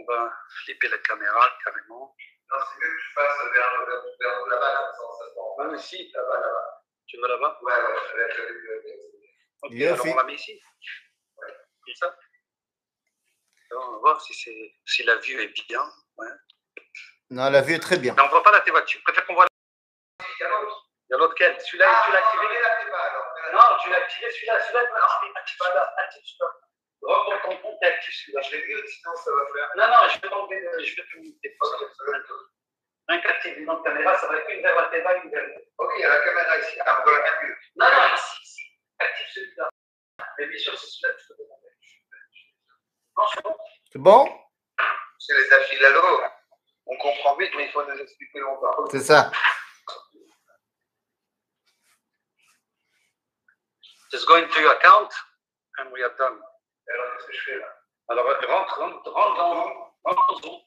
[0.00, 0.32] on va
[0.64, 2.14] flipper la caméra carrément.
[2.52, 5.56] Non, c'est mieux que je passe vers, vers, vers là-bas, comme ça, ça se voit.
[5.70, 6.82] Ah, ici, Là-bas, là-bas.
[7.06, 7.58] tu vas là-bas?
[7.62, 7.96] Ouais, ouais,
[8.34, 8.70] j'avais vu.
[8.70, 8.82] euh,
[9.62, 10.12] Ok, Bien alors fait.
[10.12, 10.60] on la met ici.
[11.36, 12.16] Comme ça?
[13.70, 15.84] Alors, on va voir si, c'est- si la vue est bien.
[16.16, 16.28] Ouais.
[17.30, 18.14] Non, la vue est très bien.
[18.16, 18.82] Mais on ne voit pas la Teva.
[18.82, 20.86] Tu préfères qu'on voit la Il y a l'autre.
[21.08, 22.44] Il y a l'autre quel Celui-là, Ah, tu l'as non, activé?
[23.52, 24.60] Non, tu l'as activé celui-là.
[24.60, 25.32] Celui-là, tu l'as activé.
[25.36, 25.94] Active celui-là.
[25.98, 26.50] Active celui-là.
[27.02, 28.42] Reprends ton compte et active celui-là.
[28.42, 29.70] Je l'ai vu, sinon ça va faire.
[29.76, 30.60] Non, non, je vais t'enlever.
[30.60, 31.56] le- Je vais te monter.
[33.08, 35.44] Un qu'active une autre caméra, ça va être une vers la Teva, une vers
[35.78, 36.78] Ok, il y a la caméra ici.
[36.86, 37.56] Ah, on voit la vue.
[37.76, 38.62] Non, non, ici, ici.
[38.98, 39.68] Active celui-là.
[40.38, 41.60] Mais bien sûr, c'est celui-là que je te demande.
[43.16, 43.56] Non, c'est bon.
[43.92, 44.40] C'est bon?
[45.18, 46.20] C'est les affilalo.
[46.86, 48.86] On comprend vite, mais il faut nous expliquer longtemps.
[48.90, 49.30] C'est ça.
[54.12, 55.08] Just go into your account
[55.78, 56.38] and we are done.
[56.92, 57.76] Alors, qu'est-ce que je fais là
[58.08, 60.60] Alors, rentre, rentre, rentre dans, rentre dans.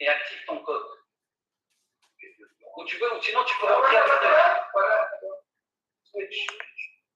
[0.00, 0.86] Et active ton code.
[2.76, 4.28] Ou tu veux, ou sinon tu peux rentrer avec le
[4.72, 5.10] Voilà.
[6.04, 6.46] switch.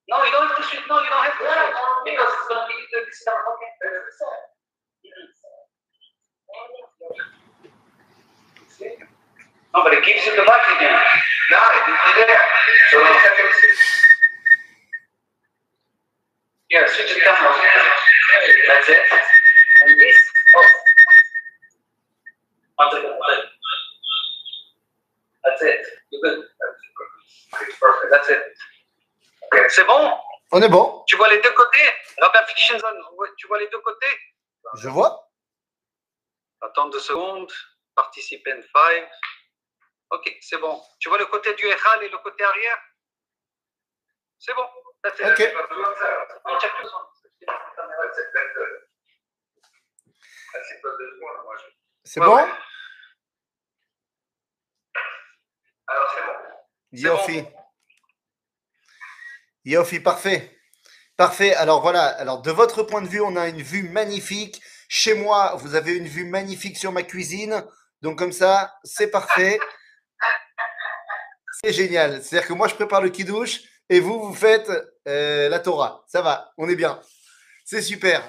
[0.08, 0.86] No, you don't have to switch.
[0.86, 1.74] No, you don't have to switch.
[2.04, 3.34] Because it's going to be the system.
[3.48, 3.70] Okay.
[9.74, 10.94] No, but it gives you the back again.
[11.50, 12.46] Là, il est there.
[12.90, 13.30] So, ça
[16.74, 16.74] aussi.
[16.74, 17.54] Yeah, switch it down.
[18.68, 18.98] That's it.
[19.82, 20.18] And this
[20.56, 20.66] off.
[22.78, 23.10] Onto the.
[25.44, 25.86] That's it.
[26.10, 26.48] You're good.
[27.52, 28.10] Perfect.
[28.10, 28.42] That's it.
[29.52, 29.68] Okay.
[29.68, 30.18] C'est bon?
[30.52, 31.04] On est bon.
[31.06, 31.88] Tu vois les deux côtés?
[32.18, 32.86] Rabbi Fischenzon,
[33.36, 34.18] tu vois les deux côtés?
[34.76, 35.30] Je vois.
[36.62, 37.52] Attends deux secondes.
[37.94, 39.08] Participant 5.
[40.10, 40.82] Ok, c'est bon.
[40.98, 42.78] Tu vois le côté du Echal et le côté arrière?
[44.38, 44.68] C'est bon.
[45.04, 45.34] C'est ah,
[52.04, 52.36] c'est bon?
[55.86, 56.32] Alors, c'est bon.
[56.92, 57.44] Yofi.
[59.66, 60.58] Yofi, parfait.
[61.18, 61.54] Parfait.
[61.54, 64.62] Alors voilà, alors de votre point de vue, on a une vue magnifique.
[64.88, 67.62] Chez moi, vous avez une vue magnifique sur ma cuisine.
[68.00, 69.58] Donc comme ça, c'est parfait.
[71.62, 72.22] C'est génial.
[72.22, 74.70] C'est-à-dire que moi, je prépare le kidouche et vous, vous faites
[75.08, 76.04] euh, la Torah.
[76.06, 77.00] Ça va, on est bien.
[77.64, 78.22] C'est super.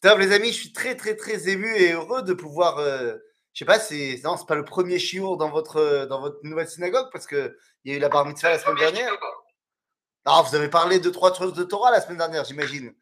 [0.00, 2.78] Top, les amis, je suis très, très, très ému et heureux de pouvoir...
[2.78, 3.16] euh,
[3.52, 6.68] je sais pas, c'est non, c'est pas le premier chiour dans votre, dans votre nouvelle
[6.68, 9.12] synagogue parce qu'il y a eu la bar mitzvah la semaine dernière.
[10.24, 12.94] Non, vous avez parlé de trois choses de Torah la semaine dernière, j'imagine.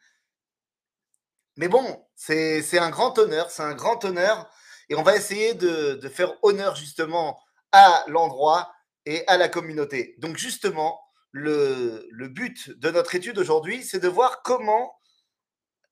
[1.57, 4.51] Mais bon, c'est c'est un grand honneur, c'est un grand honneur.
[4.89, 7.41] Et on va essayer de, de faire honneur justement
[7.71, 8.75] à l'endroit
[9.07, 10.17] et à la communauté.
[10.19, 11.01] Donc justement,
[11.33, 14.99] le, but de notre étude aujourd'hui, c'est de voir comment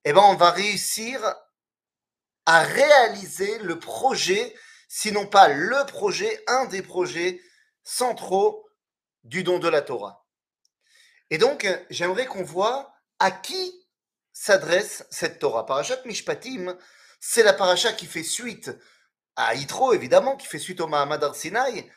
[0.05, 1.21] eh ben, on va réussir
[2.47, 4.55] à réaliser le projet,
[4.89, 7.41] sinon pas le projet, un des projets
[7.85, 8.67] centraux
[9.25, 10.27] du don de la Torah.
[11.31, 13.87] Et donc, j'aimerais qu'on voit à qui
[14.33, 15.67] s'adresse cette Torah.
[15.67, 16.77] Parashat Mishpatim,
[17.21, 18.71] c'est la paracha qui fait suite
[19.37, 21.91] à Yitro, évidemment, qui fait suite au Mahamad Ar Sinai.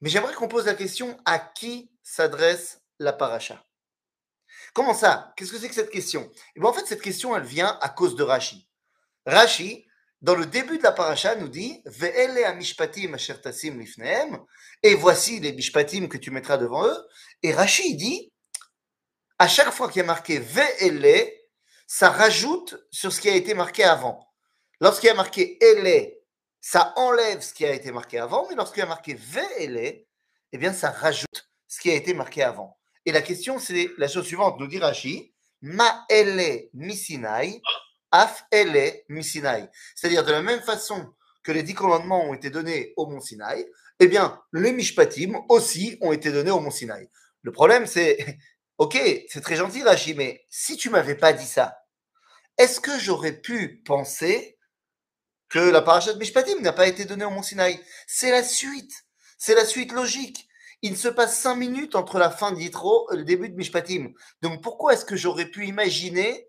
[0.00, 3.64] Mais j'aimerais qu'on pose la question à qui s'adresse la paracha?
[4.72, 5.32] Comment ça?
[5.36, 6.30] Qu'est-ce que c'est que cette question?
[6.56, 8.68] Et bien, En fait, cette question, elle vient à cause de Rashi.
[9.26, 9.86] Rashi,
[10.22, 11.82] dans le début de la paracha, nous dit
[14.82, 17.08] et voici les mishpatim que tu mettras devant eux.
[17.42, 18.32] Et Rashi dit
[19.38, 21.32] à chaque fois qu'il y a marqué Ve'ele,
[21.86, 24.28] ça rajoute sur ce qui a été marqué avant.
[24.80, 26.12] Lorsqu'il y a marqué Ele,
[26.60, 30.04] ça enlève ce qui a été marqué avant, mais lorsqu'il y a marqué Ve'ele,
[30.52, 32.78] eh bien, ça rajoute ce qui a été marqué avant.
[33.06, 35.32] Et la question, c'est la chose suivante, nous dit Rashi
[35.62, 37.60] Ma ele misinai,
[38.10, 39.68] af ele misinai.
[39.94, 41.12] C'est-à-dire de la même façon
[41.42, 43.66] que les dix commandements ont été donnés au mont Sinaï,
[43.98, 47.08] eh bien, les mishpatim aussi ont été donnés au mont Sinaï.
[47.42, 48.38] Le problème, c'est,
[48.78, 48.98] ok,
[49.28, 51.76] c'est très gentil, Rashi, mais si tu m'avais pas dit ça,
[52.58, 54.58] est-ce que j'aurais pu penser
[55.50, 58.92] que la paracha de Mishpatim n'a pas été donnée au mont Sinaï C'est la suite,
[59.36, 60.48] c'est la suite logique.
[60.80, 64.12] Il se passe cinq minutes entre la fin d'Yitro et le début de Mishpatim.
[64.40, 66.48] Donc pourquoi est-ce que j'aurais pu imaginer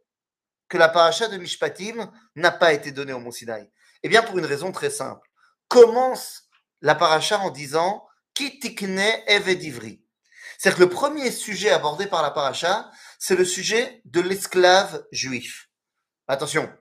[0.69, 3.69] que la paracha de Mishpatim n'a pas été donnée au mont Sinaï?
[4.03, 5.27] Eh bien, pour une raison très simple.
[5.67, 6.43] Commence
[6.81, 10.05] la paracha en disant Ki tikne evedivri.
[10.57, 12.89] C'est-à-dire que le premier sujet abordé par la paracha,
[13.19, 15.69] c'est le sujet de l'esclave juif.
[16.27, 16.71] Attention,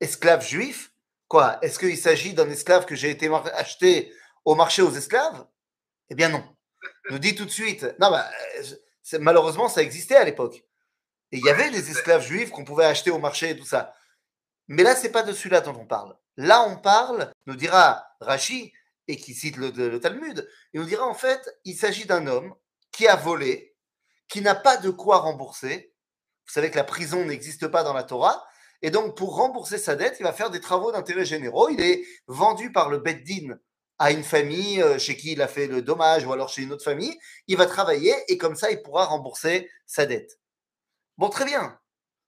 [0.00, 0.89] esclave juif
[1.30, 4.12] Quoi Est-ce qu'il s'agit d'un esclave que j'ai été acheté
[4.44, 5.46] au marché aux esclaves?
[6.08, 6.42] Eh bien non.
[7.08, 7.84] Nous dit tout de suite.
[8.00, 8.28] Non, bah,
[8.58, 10.64] euh, malheureusement, ça existait à l'époque.
[11.30, 13.94] Et il y avait des esclaves juifs qu'on pouvait acheter au marché et tout ça.
[14.66, 16.16] Mais là, c'est pas de celui-là dont on parle.
[16.36, 18.72] Là, on parle, nous dira Rachi,
[19.06, 22.56] et qui cite le, le Talmud, il nous dira en fait, il s'agit d'un homme
[22.90, 23.76] qui a volé,
[24.26, 25.94] qui n'a pas de quoi rembourser.
[26.48, 28.44] Vous savez que la prison n'existe pas dans la Torah.
[28.82, 31.68] Et donc, pour rembourser sa dette, il va faire des travaux d'intérêt généraux.
[31.68, 33.58] Il est vendu par le Beddin
[33.98, 36.72] à une famille euh, chez qui il a fait le dommage ou alors chez une
[36.72, 37.18] autre famille.
[37.46, 40.40] Il va travailler et comme ça, il pourra rembourser sa dette.
[41.18, 41.78] Bon, très bien.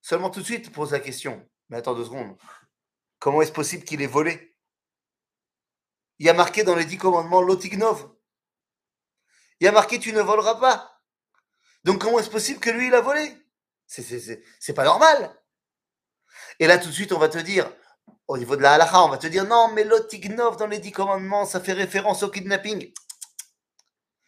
[0.02, 1.48] Seulement tout de suite, pose la question.
[1.70, 2.36] Mais attends deux secondes.
[3.18, 4.54] Comment est-ce possible qu'il ait volé?
[6.18, 8.12] Il y a marqué dans les dix commandements l'otignov.
[9.60, 11.00] Il y a marqué tu ne voleras pas.
[11.84, 13.34] Donc comment est-ce possible que lui, il a volé?
[13.86, 15.41] C'est pas normal.
[16.58, 17.70] Et là, tout de suite, on va te dire,
[18.28, 20.92] au niveau de la halakha, on va te dire, non, mais l'otignov dans les dix
[20.92, 22.92] commandements, ça fait référence au kidnapping.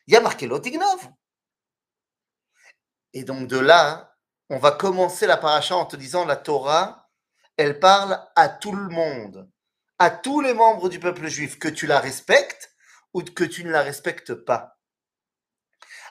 [0.07, 1.09] Il y a marqué l'otignov.
[3.13, 4.15] Et donc de là,
[4.51, 7.09] on va commencer la paracha en te disant, la Torah,
[7.57, 9.49] elle parle à tout le monde,
[9.99, 12.75] à tous les membres du peuple juif, que tu la respectes
[13.13, 14.77] ou que tu ne la respectes pas.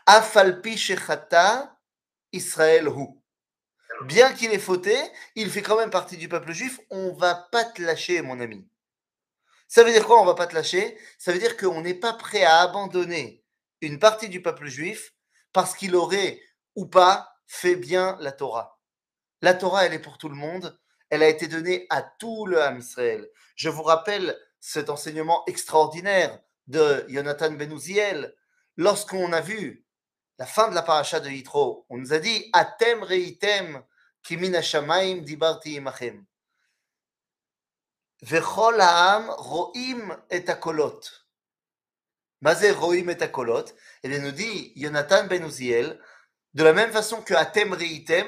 [0.05, 1.77] Afalpi shechata
[2.31, 3.22] Israël hu
[4.03, 4.95] bien qu'il ait fauté,
[5.35, 6.79] il fait quand même partie du peuple juif.
[6.89, 8.67] On va pas te lâcher, mon ami.
[9.67, 10.97] Ça veut dire quoi, on va pas te lâcher?
[11.17, 13.43] Ça veut dire qu'on n'est pas prêt à abandonner
[13.81, 15.13] une partie du peuple juif
[15.51, 16.39] parce qu'il aurait
[16.75, 18.79] ou pas fait bien la Torah.
[19.41, 20.79] La Torah, elle est pour tout le monde.
[21.09, 23.27] Elle a été donnée à tout le Ham Israël.
[23.55, 28.35] Je vous rappelle cet enseignement extraordinaire de Jonathan Benouziel.
[28.77, 29.85] Lorsqu'on a vu
[30.39, 33.83] la fin de la paracha de Yitro, on nous a dit Atem reitem
[34.23, 36.25] shamaim dibarti imachem.
[38.21, 41.01] Vechol ha'am roim et akolot.
[42.41, 43.65] Mazé roim et akolot.
[44.03, 45.99] Et bien nous dit Jonathan ben Uziel,
[46.53, 48.27] de la même façon que Atem reitem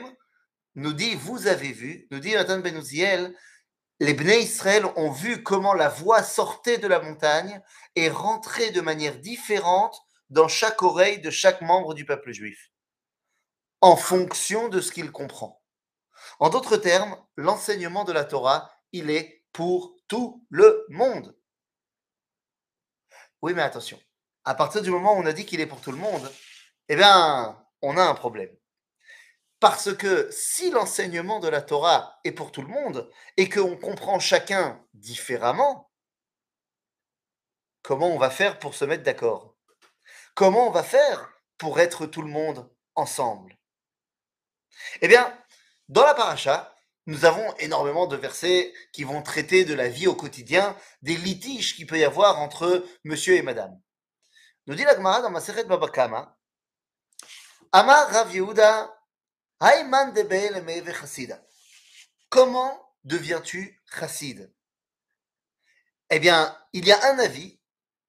[0.75, 3.36] nous dit vous avez vu, nous dit Jonathan ben Uziel,
[4.01, 7.62] les Bnei Israël ont vu comment la voix sortait de la montagne
[7.95, 9.98] et rentrait de manière différente
[10.30, 12.71] dans chaque oreille de chaque membre du peuple juif,
[13.80, 15.62] en fonction de ce qu'il comprend.
[16.39, 21.37] En d'autres termes, l'enseignement de la Torah, il est pour tout le monde.
[23.41, 23.99] Oui, mais attention,
[24.43, 26.31] à partir du moment où on a dit qu'il est pour tout le monde,
[26.89, 28.55] eh bien, on a un problème.
[29.59, 34.19] Parce que si l'enseignement de la Torah est pour tout le monde et qu'on comprend
[34.19, 35.91] chacun différemment,
[37.81, 39.55] comment on va faire pour se mettre d'accord?
[40.35, 43.57] Comment on va faire pour être tout le monde ensemble?
[45.01, 45.35] Eh bien,
[45.89, 46.75] dans la paracha,
[47.07, 51.75] nous avons énormément de versets qui vont traiter de la vie au quotidien, des litiges
[51.75, 53.79] qu'il peut y avoir entre monsieur et madame.
[54.65, 56.35] Nous dit la Gemara dans Maseret Babakama,
[57.71, 58.91] Amar Rav Yehuda,
[59.61, 61.45] Hayman de Chassida.
[62.29, 64.51] Comment deviens-tu chassid?
[66.09, 67.59] Eh bien, il y a un avis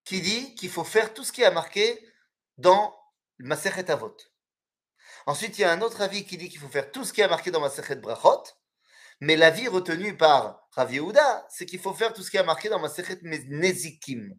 [0.05, 2.03] qui dit qu'il faut faire tout ce qui a marqué
[2.57, 2.97] dans
[3.39, 4.17] Masechet Avot.
[5.27, 7.21] Ensuite, il y a un autre avis qui dit qu'il faut faire tout ce qui
[7.21, 8.45] est marqué dans Masechet Brachot,
[9.21, 12.69] mais l'avis retenu par Rav Yehuda, c'est qu'il faut faire tout ce qui est marqué
[12.69, 14.39] dans Masechet Nezikim.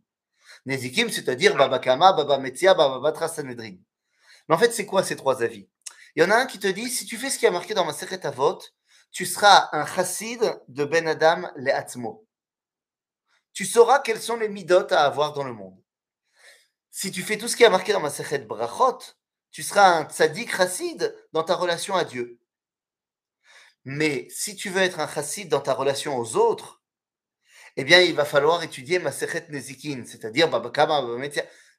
[0.65, 3.29] Nezikim, c'est-à-dire Baba Kama, Baba Metzia, Baba Batra.
[3.43, 3.75] Mais
[4.47, 5.67] en fait, c'est quoi ces trois avis?
[6.15, 7.73] Il y en a un qui te dit, si tu fais ce qui est marqué
[7.73, 8.59] dans Masechet Avot,
[9.11, 12.25] tu seras un chassid de Ben Adam le Atzmo.
[13.51, 15.77] Tu sauras quels sont les midot à avoir dans le monde
[16.97, 18.97] si tu fais tout ce qui a marqué dans ma Sechet Brachot,
[19.57, 22.39] tu seras un tzaddik chassid dans ta relation à Dieu.
[23.85, 26.83] Mais si tu veux être un chassid dans ta relation aux autres,
[27.75, 30.47] eh bien, il va falloir étudier ma Sechet Nezikin, c'est-à-dire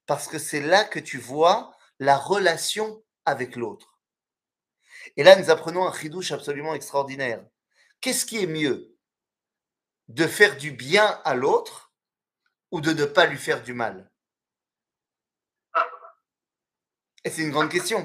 [0.06, 1.70] parce que c'est là que tu vois
[2.00, 4.00] la relation avec l'autre.
[5.16, 7.46] Et là, nous apprenons un chidouche absolument extraordinaire.
[8.00, 8.96] Qu'est-ce qui est mieux
[10.08, 11.92] De faire du bien à l'autre
[12.72, 14.10] ou de ne pas lui faire du mal?
[17.24, 18.00] C'est une grande question.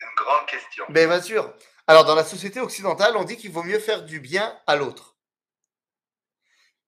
[0.00, 0.84] Une grande question.
[0.88, 1.54] Ben, bien sûr.
[1.86, 5.16] Alors, dans la société occidentale, on dit qu'il vaut mieux faire du bien à l'autre.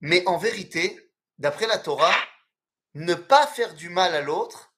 [0.00, 2.14] Mais en vérité, d'après la Torah,
[2.94, 4.74] ne pas faire du mal à l'autre,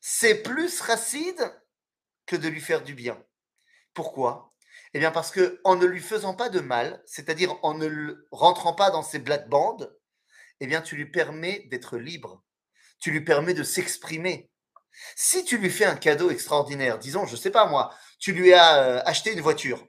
[0.00, 1.54] c'est plus racide
[2.26, 3.22] que de lui faire du bien.
[3.94, 4.52] Pourquoi?
[4.94, 8.28] Eh bien, parce que en ne lui faisant pas de mal, c'est-à-dire en ne le
[8.30, 9.96] rentrant pas dans ses blattes-bandes,
[10.60, 12.44] eh bien, tu lui permets d'être libre.
[13.00, 14.51] Tu lui permets de s'exprimer.
[15.16, 18.52] Si tu lui fais un cadeau extraordinaire, disons, je ne sais pas moi, tu lui
[18.52, 19.86] as euh, acheté une voiture.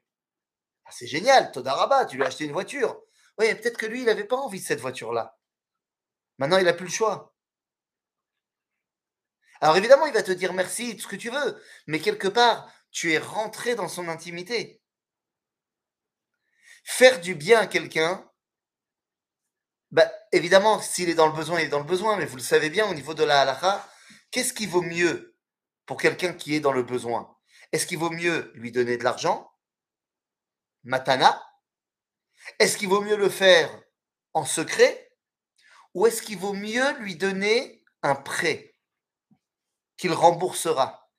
[0.85, 2.99] Ah, c'est génial, Todaraba, tu lui as acheté une voiture.
[3.37, 5.37] Oui, peut-être que lui, il n'avait pas envie de cette voiture-là.
[6.37, 7.33] Maintenant, il n'a plus le choix.
[9.61, 12.69] Alors évidemment, il va te dire merci, tout ce que tu veux, mais quelque part,
[12.91, 14.81] tu es rentré dans son intimité.
[16.83, 18.29] Faire du bien à quelqu'un,
[19.91, 22.41] bah, évidemment, s'il est dans le besoin, il est dans le besoin, mais vous le
[22.41, 23.87] savez bien, au niveau de la halakha,
[24.33, 25.37] qu'est-ce qui vaut mieux
[25.85, 27.37] pour quelqu'un qui est dans le besoin?
[27.71, 29.49] Est-ce qu'il vaut mieux lui donner de l'argent?
[30.83, 31.41] Matana?
[32.59, 33.71] Est-ce qu'il vaut mieux le faire
[34.33, 35.15] en secret?
[35.93, 38.75] Ou est-ce qu'il vaut mieux lui donner un prêt
[39.97, 41.11] qu'il remboursera?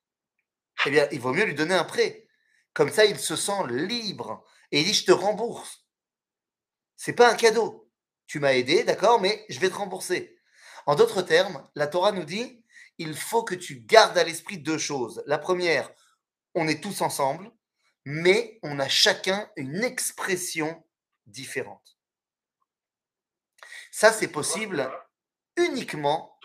[0.85, 2.27] Eh bien, il vaut mieux lui donner un prêt.
[2.73, 4.45] Comme ça, il se sent libre.
[4.73, 5.87] Et il dit, je te rembourse.
[6.97, 7.89] C'est pas un cadeau.
[8.27, 10.37] Tu m'as aidé, d'accord, mais je vais te rembourser.
[10.87, 12.64] En d'autres termes, la Torah nous dit,
[12.99, 15.23] il faut que tu gardes à l'esprit deux choses.
[15.27, 15.91] La première,
[16.55, 17.51] on est tous ensemble,
[18.05, 20.85] mais on a chacun une expression
[21.27, 21.97] différente.
[23.91, 24.91] Ça, c'est possible
[25.57, 26.39] uniquement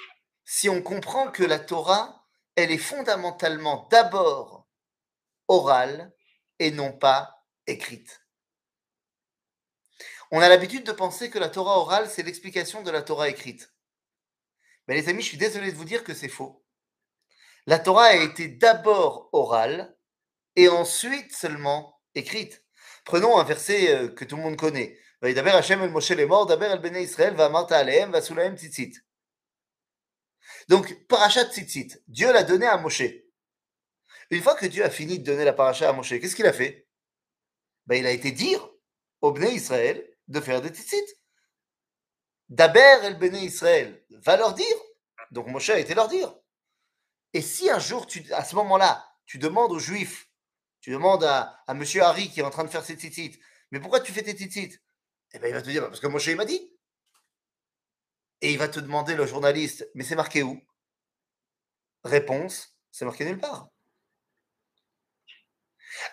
[0.46, 4.68] si on comprend que la Torah, elle est fondamentalement d'abord
[5.48, 6.14] orale
[6.60, 8.22] et non pas écrite.
[10.32, 13.74] On a l'habitude de penser que la Torah orale, c'est l'explication de la Torah écrite.
[14.90, 16.66] Mais les amis, je suis désolé de vous dire que c'est faux.
[17.68, 19.96] La Torah a été d'abord orale
[20.56, 22.66] et ensuite seulement écrite.
[23.06, 24.98] Prenons un verset euh, que tout le monde connaît.
[30.70, 33.04] Donc, parachat Tzitzit, Dieu l'a donné à Moshe.
[34.32, 36.54] Une fois que Dieu a fini de donner la paracha à Moshe, qu'est-ce qu'il a
[36.54, 36.88] fait?
[37.86, 38.68] Ben, Il a été dire
[39.22, 41.19] au Bnei Israël de faire des Tzitzit.
[42.50, 44.76] Daber el Bnei Israël va leur dire.
[45.32, 46.36] Donc Moshe a été leur dire.
[47.34, 50.30] Et si un jour, à ce moment-là, tu demandes aux Juifs
[50.82, 53.40] tu demandes à, à monsieur Harry qui est en train de faire ses titites,
[53.72, 54.82] mais pourquoi tu fais tes titites
[55.34, 56.74] Eh bien, il va te dire, parce que Moshe il m'a dit.
[58.42, 60.62] Et il va te demander, le journaliste, mais c'est marqué où?
[62.04, 63.70] Réponse, c'est marqué nulle part.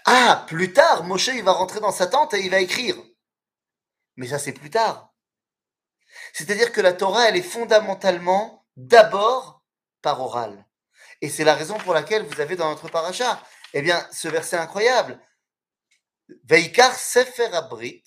[0.04, 2.96] Ah, plus tard, Moshe, il va rentrer dans sa tente et il va écrire.
[4.16, 5.14] Mais ça, c'est plus tard.
[6.36, 9.62] C'est-à-dire que la Torah, elle est fondamentalement d'abord
[10.02, 10.66] par oral.
[11.22, 14.58] Et c'est la raison pour laquelle vous avez dans notre paracha eh bien, ce verset
[14.58, 15.18] incroyable,
[16.44, 18.04] Veikar Sefer Abrit,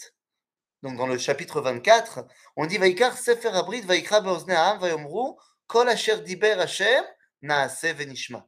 [0.83, 2.24] donc dans le chapitre 24,
[2.55, 5.33] on dit Veikar Sefer Abrit, Veikra Beozne Ha'am, Vayomru,
[5.65, 7.03] Kol Asher Diber Hashem,
[7.41, 8.48] Naase Venishma.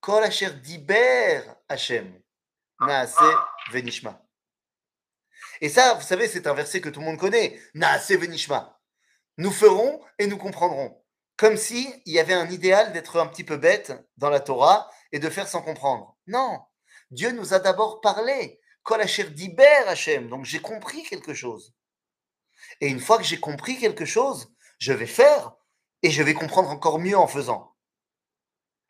[0.00, 2.20] Kol Asher Diber Hashem,
[2.80, 3.32] Naase
[3.70, 4.25] Venishma.
[5.60, 7.60] Et ça, vous savez, c'est un verset que tout le monde connaît.
[7.74, 8.80] Naase Venishma.
[9.38, 11.02] Nous ferons et nous comprendrons
[11.36, 14.90] comme si il y avait un idéal d'être un petit peu bête dans la Torah
[15.12, 16.16] et de faire sans comprendre.
[16.26, 16.60] Non,
[17.10, 18.60] Dieu nous a d'abord parlé.
[18.82, 20.28] Kol diber Hachem.
[20.28, 21.74] Donc j'ai compris quelque chose.
[22.80, 25.52] Et une fois que j'ai compris quelque chose, je vais faire
[26.02, 27.74] et je vais comprendre encore mieux en faisant.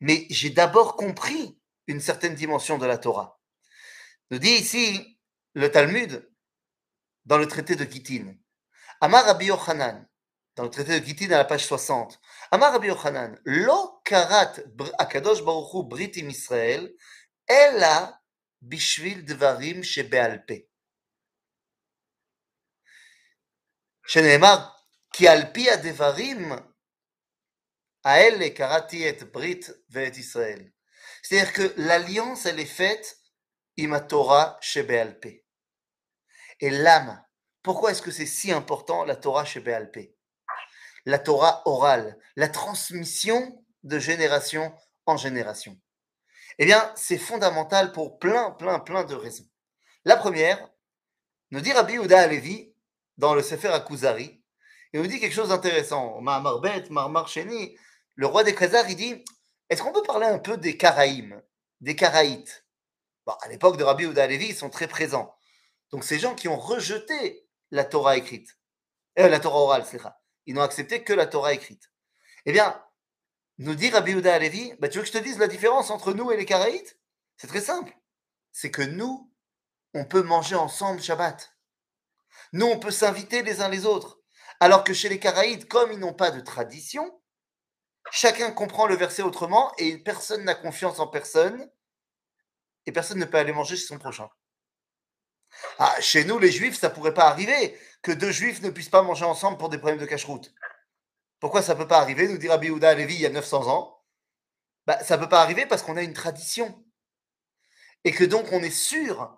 [0.01, 3.41] Mais j'ai d'abord compris une certaine dimension de la Torah.
[4.31, 5.19] Nous dit ici
[5.55, 6.29] le Talmud
[7.26, 8.36] dans le traité de Gittin.
[9.00, 10.08] Amar Rabbi Yochanan,
[10.56, 12.20] dans le traité de Gittin à la page 60.
[12.52, 14.60] Amar Rabbi Yochanan, lo karat
[14.98, 16.94] akadosh baruchu brit im Israël,
[17.48, 18.20] ela
[18.62, 20.68] bishvil dvarim shebe'al pe.
[24.08, 24.70] שנאמר,
[25.14, 26.52] כי על פי הדברים
[28.06, 30.70] האלה קראתי את ברית ואת ישראל.
[31.24, 33.18] C'est-à-dire que l'alliance, elle est faite
[33.78, 35.44] עם Torah shebe'al pe.
[36.61, 37.23] et l'âme,
[37.63, 40.17] pourquoi est-ce que c'est si important la Torah shebe'al pe
[41.07, 44.75] la Torah orale, la transmission de génération
[45.07, 45.79] en génération
[46.59, 49.47] Eh bien, c'est fondamental pour plein, plein, plein de raisons.
[50.05, 50.69] La première,
[51.53, 52.75] nous dit Rabbi Ouda Alevi
[53.19, 54.43] dans le Sefer Akuzari,
[54.93, 56.21] il nous dit quelque chose d'intéressant.
[56.21, 57.77] Mahamar Bet, Mahamar Sheni,
[58.17, 59.25] le roi des Khazars, il dit
[59.69, 61.41] est-ce qu'on peut parler un peu des Karaïm,
[61.81, 62.65] des Karaïtes?
[63.27, 65.36] Bon, À l'époque de Rabbi Ouda Alevi, ils sont très présents.
[65.93, 68.57] Donc, ces gens qui ont rejeté la Torah écrite,
[69.19, 70.01] euh, la Torah orale, c'est.
[70.47, 71.91] Ils n'ont accepté que la Torah écrite.
[72.45, 72.83] Eh bien,
[73.59, 76.13] nous dit Rabbi Yehuda Alevi, bah, tu veux que je te dise la différence entre
[76.13, 76.99] nous et les Karaïtes?
[77.37, 77.97] C'est très simple.
[78.53, 79.33] C'est que nous,
[79.95, 81.57] on peut manger ensemble Shabbat.
[82.53, 84.21] Nous, on peut s'inviter les uns les autres.
[84.61, 87.21] Alors que chez les Karaïtes, comme ils n'ont pas de tradition,
[88.11, 91.71] chacun comprend le verset autrement et personne n'a confiance en personne
[92.87, 94.29] et personne ne peut aller manger chez son prochain.
[95.79, 99.03] Ah, chez nous, les juifs, ça pourrait pas arriver que deux juifs ne puissent pas
[99.03, 100.55] manger ensemble pour des problèmes de cache-route.
[101.41, 104.05] Pourquoi ça ne peut pas arriver Nous dira Bihouda Lévi il y a 900 ans?
[104.87, 106.83] Bah, ça ne peut pas arriver parce qu'on a une tradition.
[108.05, 109.37] Et que donc on est sûr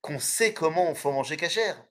[0.00, 1.82] qu'on sait comment on faut manger cachère.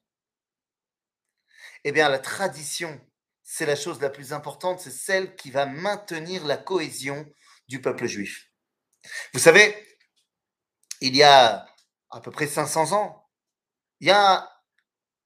[1.84, 3.00] Eh bien, la tradition,
[3.44, 7.25] c'est la chose la plus importante, c'est celle qui va maintenir la cohésion
[7.68, 8.51] du peuple juif.
[9.34, 9.75] Vous savez,
[11.01, 11.66] il y a
[12.10, 13.26] à peu près 500 ans,
[14.00, 14.50] il y a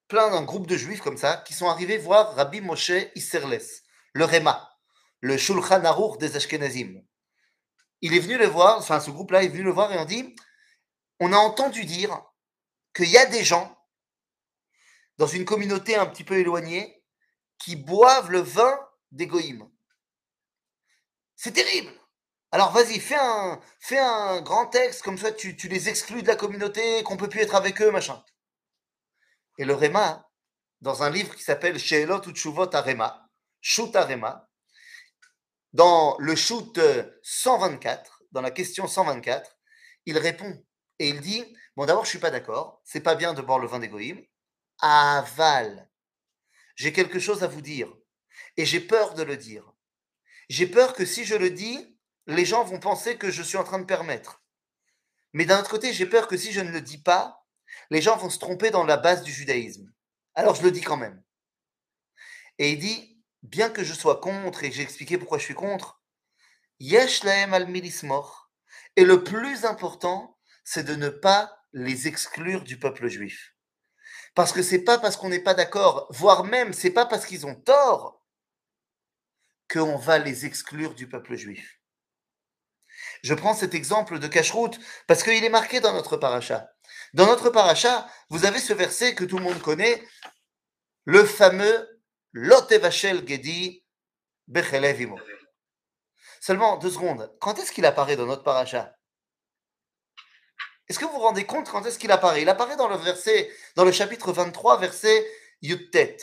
[0.07, 3.61] plein d'un groupe de juifs comme ça qui sont arrivés voir Rabbi Moshe Isserles,
[4.13, 4.69] le Réma,
[5.21, 7.01] le Shulchan Aruch des Ashkenazim.
[8.01, 10.35] Il est venu le voir, enfin ce groupe-là est venu le voir et on dit
[11.19, 12.19] on a entendu dire
[12.95, 13.77] qu'il y a des gens
[15.17, 17.03] dans une communauté un petit peu éloignée
[17.59, 18.79] qui boivent le vin
[19.11, 19.69] des goïms.
[21.35, 21.93] C'est terrible.
[22.51, 26.27] Alors vas-y, fais un, fais un grand texte, comme ça tu, tu les exclus de
[26.27, 28.21] la communauté, qu'on peut plus être avec eux, machin.
[29.61, 30.27] Et le Réma,
[30.81, 33.29] dans un livre qui s'appelle Sheelot Utshuvot Arema,
[33.93, 34.49] Arema,
[35.71, 36.79] dans le shoot
[37.21, 39.59] 124, dans la question 124,
[40.07, 40.65] il répond
[40.97, 43.67] et il dit Bon, d'abord, je suis pas d'accord, c'est pas bien de boire le
[43.67, 44.25] vin des goïms.
[44.79, 45.87] Aval,
[46.75, 47.93] j'ai quelque chose à vous dire
[48.57, 49.71] et j'ai peur de le dire.
[50.49, 53.63] J'ai peur que si je le dis, les gens vont penser que je suis en
[53.63, 54.41] train de permettre.
[55.33, 57.40] Mais d'un autre côté, j'ai peur que si je ne le dis pas,
[57.91, 59.91] les gens vont se tromper dans la base du judaïsme.
[60.33, 61.21] Alors je le dis quand même.
[62.57, 66.01] Et il dit, bien que je sois contre et j'ai expliqué pourquoi je suis contre,
[66.79, 68.49] yesh laem al milismor.
[68.95, 73.55] Et le plus important, c'est de ne pas les exclure du peuple juif.
[74.35, 77.45] Parce que c'est pas parce qu'on n'est pas d'accord, voire même c'est pas parce qu'ils
[77.45, 78.25] ont tort
[79.69, 81.81] qu'on va les exclure du peuple juif.
[83.23, 86.69] Je prends cet exemple de Cacheroute parce qu'il est marqué dans notre paracha.
[87.13, 90.01] Dans notre paracha, vous avez ce verset que tout le monde connaît,
[91.05, 92.01] le fameux
[92.31, 93.83] Lotevachel Gedi
[94.47, 95.19] Bechelevimo.
[96.39, 97.35] Seulement deux secondes.
[97.39, 98.95] Quand est-ce qu'il apparaît dans notre paracha?
[100.87, 102.41] Est-ce que vous vous rendez compte quand est-ce qu'il apparaît?
[102.41, 105.29] Il apparaît dans le verset, dans le chapitre 23, verset
[105.61, 106.17] Yuttet.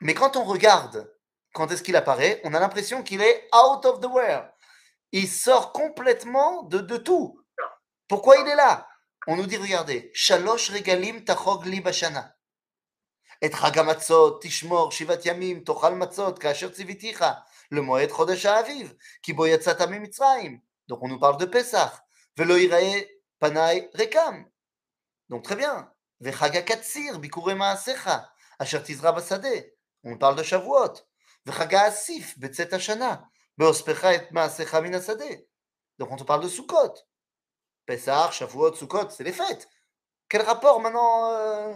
[0.00, 1.12] Mais quand on regarde
[1.52, 4.48] quand est-ce qu'il apparaît, on a l'impression qu'il est out of the world.
[5.12, 7.40] Il sort complètement de, de tout.
[8.08, 8.88] Pourquoi il est là?
[9.26, 12.34] On nous dit, regardez, Shalosh regalim tachog li bashana.
[13.40, 16.70] Et hagamatzot tishmor shivat yamim tochal matzot kasher
[17.70, 20.60] le moed chodesh ha'aviv ki bo yatzata mimitzrayim.
[20.88, 21.92] Donc on nous parle de Pesach.
[22.36, 23.06] Velo irae
[23.38, 24.44] panai rekam.
[25.28, 25.92] Donc très bien.
[26.20, 28.28] Vechaga katsir bikure ma'asecha
[28.58, 29.72] asher tizra basade.
[30.02, 30.94] On parle de Shavuot.
[31.44, 33.28] Vechaga asif betzet hashana.
[33.56, 35.46] Beospecha et ma'asecha min hasade.
[35.98, 36.94] Donc on te parle de Sukkot.
[37.88, 39.66] Pessah, Shavuot, Sukkot, c'est les fêtes.
[40.28, 41.74] Quel rapport maintenant euh...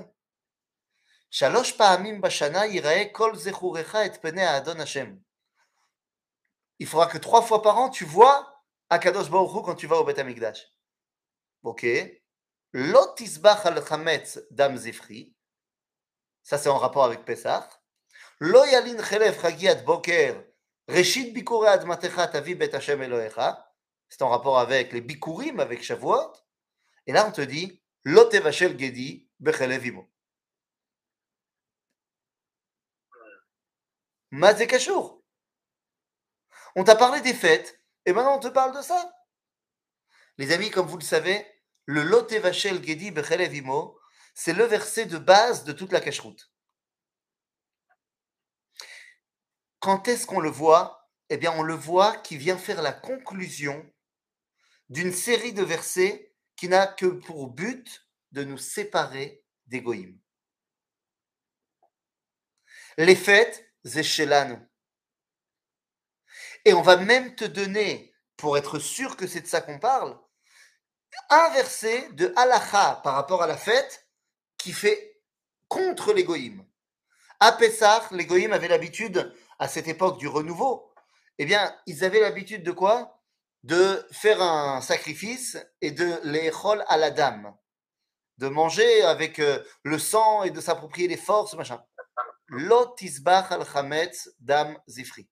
[6.79, 9.97] Il faudra que trois fois par an, tu vois Akadosh Baruch Hu quand tu vas
[9.97, 10.69] au Beth Amikdash.
[11.63, 11.87] Ok.
[16.43, 17.71] Ça, c'est en rapport avec Pessah.
[18.39, 18.99] Lo yalin
[19.87, 20.45] boker.
[20.89, 23.72] Reshit bikure admatecha tavi bet Hashem Elohecha.
[24.13, 26.35] C'est en rapport avec les bikurim, avec Shavuot.
[27.07, 30.13] Et là, on te dit Lo tevashel gedi bechelev imo.
[34.31, 35.25] Mazé Kachour.
[36.77, 39.15] On t'a parlé des fêtes, et maintenant on te parle de ça.
[40.37, 41.47] Les amis, comme vous le savez,
[41.87, 43.99] le Lote Vachel Gedi Bechelevimo,
[44.35, 46.53] c'est le verset de base de toute la cacheroute.
[49.81, 51.09] Quand est-ce qu'on le voit?
[51.31, 53.91] Eh bien, on le voit qui vient faire la conclusion
[54.93, 60.21] d'une série de versets qui n'a que pour but de nous séparer des goïms.
[62.99, 64.59] Les fêtes, Zeshelanu.
[66.67, 70.21] Et on va même te donner, pour être sûr que c'est de ça qu'on parle,
[71.31, 74.07] un verset de halacha par rapport à la fête
[74.59, 75.23] qui fait
[75.69, 76.67] contre les goïms.
[77.41, 80.93] À Pessah, les goïms avaient l'habitude, à cette époque du renouveau,
[81.39, 83.22] eh bien, ils avaient l'habitude de quoi?
[83.63, 87.55] De faire un sacrifice et de les chol à la dame,
[88.39, 89.41] de manger avec
[89.85, 91.81] le sang et de s'approprier les forces, machin.
[92.49, 95.29] Lot isbach al chametz dam zifri.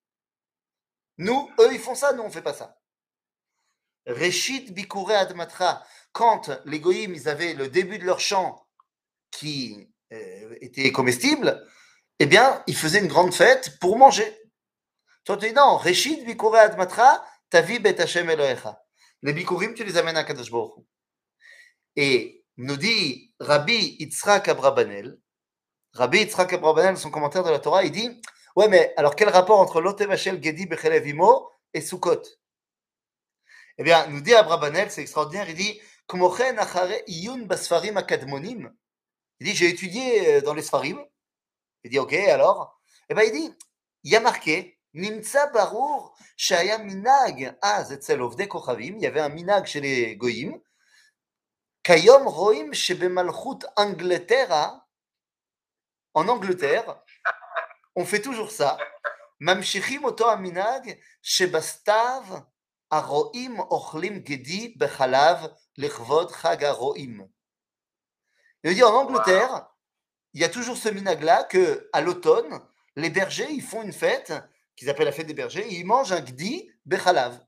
[1.17, 2.79] Nous, eux, ils font ça, nous, on ne fait pas ça.
[4.07, 5.83] Reshit bikure admatra.
[6.11, 8.67] Quand les goïms, ils avaient le début de leur chant
[9.29, 11.63] qui euh, était comestible,
[12.17, 14.35] eh bien, ils faisaient une grande fête pour manger.
[15.23, 20.51] Toi, tu dis non, Reshit bikure admatra, Les bikurim, tu les amènes à Kadosh.
[21.95, 25.19] Et nous dit Rabbi Yitzhak Abrabanel,
[25.93, 28.21] Rabbi Yitzhak Abrabanel, son commentaire de la Torah, il dit
[28.55, 32.21] Ouais, mais alors quel rapport entre Lotevachel Gedi Bechelevimo et Sukkot?
[33.77, 38.73] Eh bien, nous dit Abrabanel, c'est extraordinaire, il dit Kmochen achare iyun basfarim akadmonim.
[39.39, 41.03] Il dit J'ai étudié dans les Sfarim.
[41.83, 42.81] Il dit Ok, alors?
[43.09, 43.53] Eh bien, il dit
[44.03, 49.21] Il y a marqué Nimtsa Barour, Shaya Minag, Az, Etzel Ovde Kochavim, il y avait
[49.21, 50.59] un Minag chez les Goïm.
[51.83, 54.87] Kayom Roim, Shebemalchut Angletera,
[56.13, 57.01] en Angleterre,
[57.95, 58.77] on fait toujours ça.
[59.39, 62.45] Mamshichim Oto Aminag, Shebastav,
[62.89, 67.27] Aroim Ochlim Gedi Bechalav, Lechvod Chag Aroim.
[68.63, 69.67] Il veut en Angleterre,
[70.33, 72.61] il y a toujours ce minag-là que à l'automne,
[72.95, 74.33] les bergers, ils font une fête
[74.75, 77.39] qu'ils appellent la fête des bergers, ils mangent un gdi bechalav,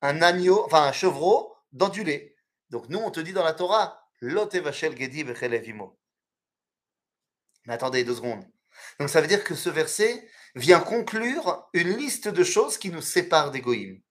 [0.00, 2.36] un agneau, enfin un chevreau dans du lait.
[2.70, 5.98] Donc nous on te dit dans la Torah, lote vachel gedi bechalevimo.
[7.66, 8.44] Mais attendez deux secondes.
[8.98, 13.02] Donc ça veut dire que ce verset vient conclure une liste de choses qui nous
[13.02, 14.02] séparent des goïms.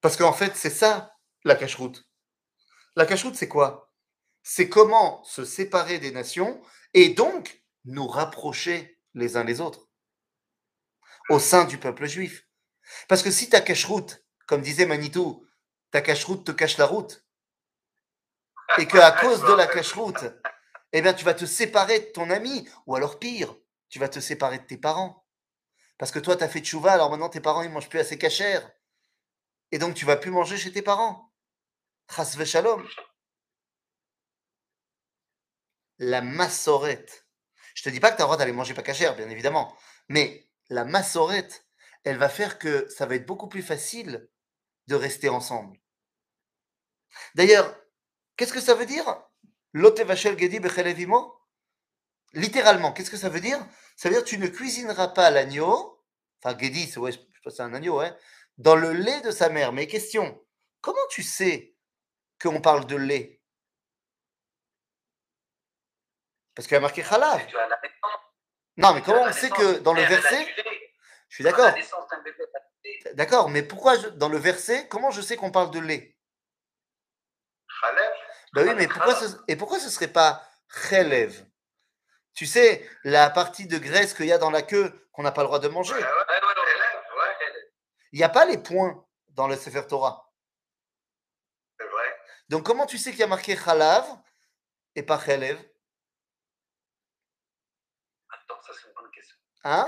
[0.00, 2.08] Parce qu'en fait, c'est ça la cache-route.
[2.96, 3.92] La cache-route, c'est quoi?
[4.42, 6.60] C'est comment se séparer des nations
[6.94, 9.89] et donc nous rapprocher les uns les autres
[11.28, 12.46] au sein du peuple juif.
[13.08, 15.46] Parce que si ta cache-route, comme disait Manitou,
[15.90, 17.24] ta cache-route te cache la route,
[18.78, 20.24] et qu'à cause de la cache-route,
[20.92, 23.54] eh bien, tu vas te séparer de ton ami, ou alors pire,
[23.88, 25.26] tu vas te séparer de tes parents.
[25.98, 28.18] Parce que toi, tu as fait tchouva, alors maintenant tes parents, ils mangent plus assez
[28.18, 28.70] cachère.
[29.72, 31.32] Et donc, tu vas plus manger chez tes parents.
[32.14, 32.88] Chas shalom.
[35.98, 37.26] La massorette.
[37.74, 39.76] Je te dis pas que tu as le droit d'aller manger pas cachère, bien évidemment.
[40.08, 41.66] Mais la massorette,
[42.04, 44.28] elle va faire que ça va être beaucoup plus facile
[44.86, 45.78] de rester ensemble.
[47.34, 47.76] D'ailleurs,
[48.36, 49.22] qu'est-ce que ça veut dire
[49.72, 51.36] Lotevachel Gedi Bechelevimo
[52.32, 53.58] Littéralement, qu'est-ce que ça veut dire?
[53.96, 56.00] Ça veut dire que tu ne cuisineras pas l'agneau,
[56.42, 58.16] enfin Gedi, c'est un agneau, hein,
[58.58, 59.72] dans le lait de sa mère.
[59.72, 60.40] Mais question,
[60.80, 61.74] comment tu sais
[62.40, 63.40] qu'on parle de lait?
[66.54, 67.40] Parce qu'il y a marqué Khalav.
[68.80, 70.46] Non, mais comment on sait que dans le verset,
[71.28, 71.72] je suis d'accord,
[73.14, 76.16] d'accord, mais pourquoi je- dans le verset, comment je sais qu'on parle de lait?
[78.52, 81.44] Ben oui, mais pourquoi ce, et pourquoi ce serait pas Chelev
[82.34, 85.42] Tu sais, la partie de graisse qu'il y a dans la queue qu'on n'a pas
[85.42, 85.94] le droit de manger.
[88.12, 90.32] Il n'y a pas les points dans le Sefer Torah.
[91.78, 92.16] c'est vrai.
[92.48, 94.04] Donc comment tu sais qu'il y a marqué Chalav
[94.96, 95.58] et pas Chelev
[98.30, 99.36] Attends, ça c'est une bonne question.
[99.64, 99.86] Hein?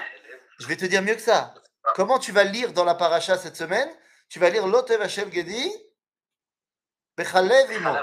[0.58, 1.54] Je vais te dire mieux que ça.
[1.94, 3.88] Comment tu vas lire dans la paracha cette semaine?
[4.28, 5.70] Tu vas lire Lotev Hashem Gedi
[7.16, 7.94] Bechalev Imo.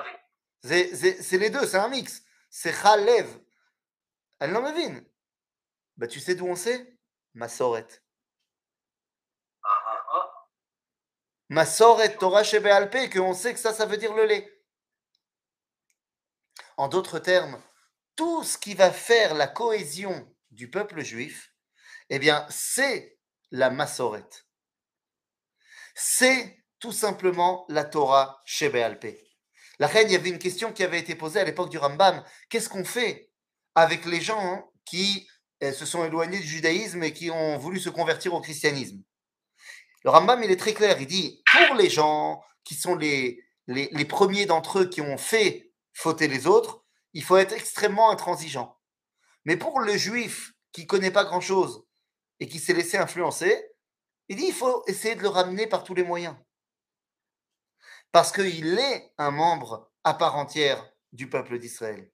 [0.63, 2.23] C'est les deux, c'est un mix.
[2.49, 3.27] C'est Chalev.
[4.39, 4.63] Elle n'en.
[5.97, 6.97] Ben, tu sais d'où on sait?
[7.33, 7.87] Masoret.
[9.63, 10.49] Ah, ah, ah.
[11.49, 14.63] Masoret Torah Shebealpe, qu'on sait que ça, ça veut dire le lait.
[16.77, 17.61] En d'autres termes,
[18.15, 21.53] tout ce qui va faire la cohésion du peuple juif,
[22.09, 23.17] eh bien, c'est
[23.51, 24.27] la Masoret.
[25.95, 29.17] C'est tout simplement la Torah Shebealpe.
[29.79, 32.23] La reine, il y avait une question qui avait été posée à l'époque du Rambam.
[32.49, 33.31] Qu'est-ce qu'on fait
[33.75, 35.27] avec les gens hein, qui
[35.63, 39.01] euh, se sont éloignés du judaïsme et qui ont voulu se convertir au christianisme?
[40.03, 40.99] Le Rambam, il est très clair.
[40.99, 45.17] Il dit, pour les gens qui sont les, les, les premiers d'entre eux qui ont
[45.17, 48.77] fait fauter les autres, il faut être extrêmement intransigeant.
[49.45, 51.85] Mais pour le juif qui connaît pas grand-chose
[52.40, 53.70] et qui s'est laissé influencer,
[54.28, 56.36] il dit, il faut essayer de le ramener par tous les moyens.
[58.12, 62.10] Parce qu'il est un membre à part entière du peuple d'Israël.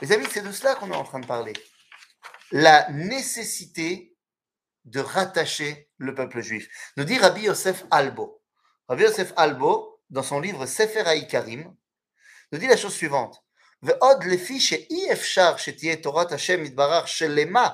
[0.00, 1.52] Les amis, c'est de cela qu'on est en train de parler.
[2.50, 4.16] La nécessité
[4.84, 6.68] de rattacher le peuple juif.
[6.96, 8.42] Nous dit Rabbi Yosef Albo.
[8.88, 11.74] Rabbi Yosef Albo, dans son livre Sefer Haïkarim,
[12.52, 13.42] nous dit la chose suivante.
[13.82, 17.68] ועוד לפי שאי אפשר שתהיה תורת השם יתברך שלמה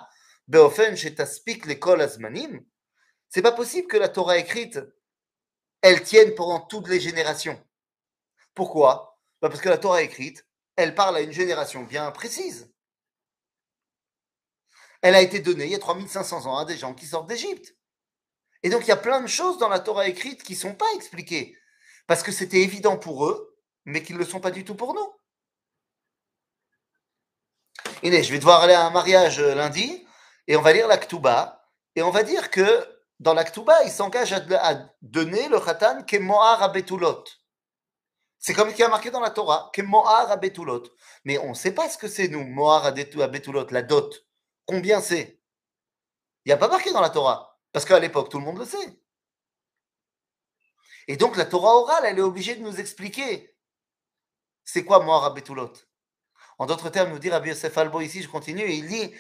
[3.29, 4.79] c'est pas possible que la Torah écrite,
[5.81, 7.63] elle tienne pendant toutes les générations.
[8.55, 9.19] Pourquoi?
[9.41, 12.73] Bah, parce que la Torah écrite, elle parle à une génération bien précise.
[15.01, 17.75] Elle a été donnée il y a 3500 ans à des gens qui sortent d'Égypte.
[18.63, 20.75] Et donc il y a plein de choses dans la Torah écrite qui ne sont
[20.75, 21.55] pas expliquées,
[22.07, 24.93] parce que c'était évident pour eux, mais qu'ils ne le sont pas du tout pour
[24.95, 25.13] nous.
[28.03, 30.05] Inès, je vais devoir aller à un mariage euh, lundi
[30.49, 31.63] et on va lire la Ktuba,
[31.95, 36.63] et on va dire que dans la Ktuba, il s'engage à, donner le Khatan Kemoar
[36.63, 37.23] Abetulot.
[38.39, 40.83] C'est comme il y a marqué dans la Torah, Kemoar Abetulot.
[41.23, 44.25] Mais on ne sait pas ce que c'est, nous, Moar Abetulot, la dot.
[44.65, 45.39] Combien c'est?
[46.45, 48.65] Il n'y a pas marqué dans la Torah, parce qu'à l'époque, tout le monde le
[48.65, 48.99] sait.
[51.07, 53.55] Et donc, la Torah orale, elle est obligée de nous expliquer
[54.63, 55.73] c'est quoi Moar Abetulot.
[56.57, 59.13] En d'autres termes, nous dit Rabbi Yosef Albo ici, je continue, il dit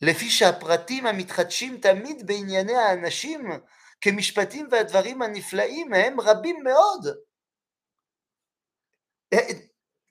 [0.00, 3.50] לפי שהפרטים המתחדשים תמיד בענייני האנשים
[4.00, 7.06] כמשפטים והדברים הנפלאים הם רבים מאוד.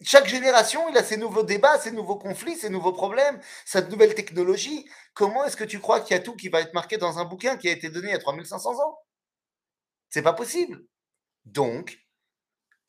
[0.03, 4.13] chaque génération, il a ses nouveaux débats, ses nouveaux conflits, ses nouveaux problèmes, sa nouvelle
[4.13, 4.89] technologie.
[5.13, 7.25] Comment est-ce que tu crois qu'il y a tout qui va être marqué dans un
[7.25, 8.99] bouquin qui a été donné il y a 3500 ans
[10.09, 10.83] C'est pas possible.
[11.45, 11.97] Donc,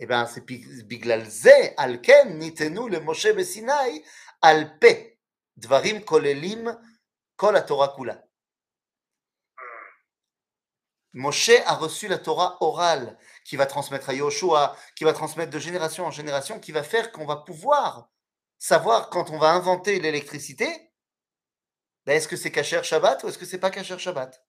[0.01, 4.03] eh ben, c'est Biglal Ze, Alken, Nitenu, le Moshe Besinaï,
[4.43, 5.18] Alpe,
[5.60, 6.78] Dvarim Kolelim,
[7.36, 8.24] Kol la Torah Kula.
[11.13, 15.60] Moshe a reçu la Torah orale qui va transmettre à Yoshua, qui va transmettre de
[15.60, 18.10] génération en génération, qui va faire qu'on va pouvoir
[18.60, 20.91] savoir quand on va inventer l'électricité,
[22.06, 24.45] ben, est-ce que c'est Kacher Shabbat ou est-ce que c'est pas Kacher Shabbat?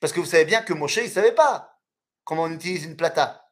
[0.00, 1.80] Parce que vous savez bien que Moshe, il ne savait pas
[2.24, 3.45] comment on utilise une plata.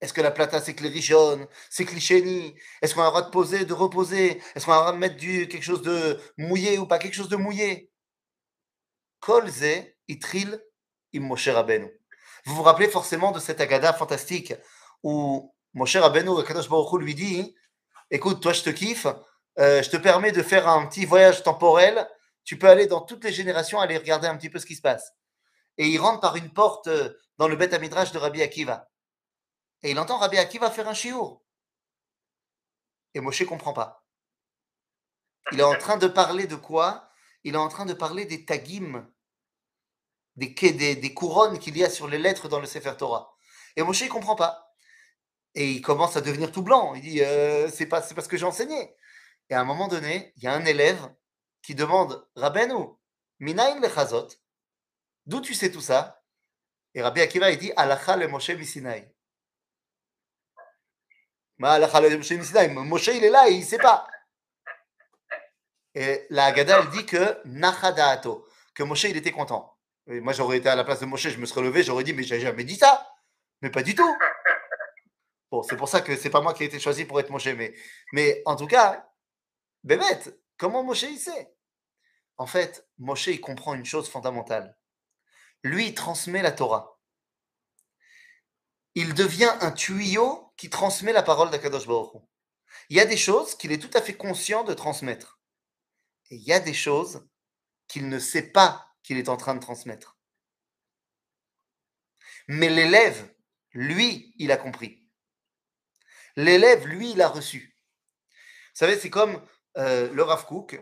[0.00, 3.64] Est-ce que la plata c'est jaune, c'est clichéni Est-ce qu'on a le droit de poser,
[3.64, 4.40] de reposer?
[4.54, 7.14] Est-ce qu'on a le droit de mettre du, quelque chose de mouillé ou pas quelque
[7.14, 7.90] chose de mouillé?
[9.20, 10.62] Kolze itril
[11.14, 11.48] im Moshe.
[12.44, 14.54] Vous vous rappelez forcément de cette agada fantastique
[15.02, 17.56] où Moshe Rabbeinu, Kadosh Baruch lui dit
[18.10, 19.06] Écoute, toi je te kiffe,
[19.58, 22.08] euh, je te permets de faire un petit voyage temporel,
[22.44, 24.80] tu peux aller dans toutes les générations, aller regarder un petit peu ce qui se
[24.80, 25.12] passe.
[25.76, 28.88] Et il rentre par une porte euh, dans le Beth Amidrash de Rabbi Akiva.
[29.82, 31.42] Et il entend Rabbi Akiva faire un chiour.
[33.14, 34.04] Et Moshe comprend pas.
[35.52, 37.10] Il est en train de parler de quoi?
[37.44, 39.08] Il est en train de parler des tagim,
[40.36, 43.34] des, couronnes qu'il y a sur les lettres dans le Sefer Torah.
[43.76, 44.74] Et Moshe, il comprend pas.
[45.54, 46.94] Et il commence à devenir tout blanc.
[46.94, 48.94] Il dit, euh, c'est parce que j'ai enseigné.
[49.48, 51.14] Et à un moment donné, il y a un élève
[51.62, 52.88] qui demande, Rabbeinu,
[53.40, 54.28] minayin lechazot,
[55.26, 56.22] d'où tu sais tout ça?
[56.94, 59.10] Et Rabbi Akiva, il dit, alacha le Moshe misinaï.
[61.58, 64.06] Moshe, il est là et il sait pas.
[65.94, 67.42] Et la Haggadah, elle dit que
[68.74, 69.76] que Moshe, il était content.
[70.06, 72.22] moi, j'aurais été à la place de Moshe, je me serais levé, j'aurais dit, mais
[72.22, 73.10] j'ai jamais dit ça.
[73.62, 74.16] Mais pas du tout.
[75.50, 77.46] Bon, c'est pour ça que c'est pas moi qui ai été choisi pour être Moshe.
[77.46, 77.74] Mais,
[78.12, 79.10] mais en tout cas,
[79.82, 81.54] bébête, comment Moshe il sait?
[82.36, 84.76] En fait, Moshe, il comprend une chose fondamentale.
[85.62, 87.00] Lui, il transmet la Torah.
[88.94, 92.20] Il devient un tuyau qui transmet la parole d'Akadosh Baruch
[92.90, 95.40] Il y a des choses qu'il est tout à fait conscient de transmettre.
[96.30, 97.26] Et il y a des choses
[97.86, 100.18] qu'il ne sait pas qu'il est en train de transmettre.
[102.48, 103.32] Mais l'élève,
[103.72, 105.08] lui, il a compris.
[106.36, 107.76] L'élève, lui, il a reçu.
[108.28, 109.42] Vous savez, c'est comme
[109.76, 110.80] euh, le Rav Kook,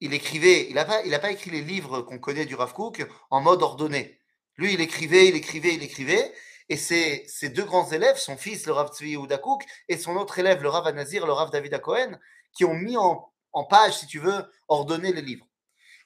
[0.00, 3.40] il écrivait, il n'a pas, pas écrit les livres qu'on connaît du Rav Kook en
[3.40, 4.20] mode ordonné.
[4.56, 6.32] Lui, il écrivait, il écrivait, il écrivait,
[6.68, 10.38] et ses, ses deux grands élèves, son fils, le Rav Tzvi Kook, et son autre
[10.38, 12.18] élève, le Rav Anazir, le Rav David Cohen,
[12.52, 15.48] qui ont mis en page, si tu veux, ordonner les livres.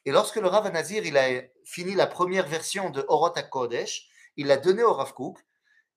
[0.04, 4.46] Et lorsque le Rav Nazir il a fini la première version de Orot HaKodesh, il
[4.46, 5.38] l'a donné au Rav Kook,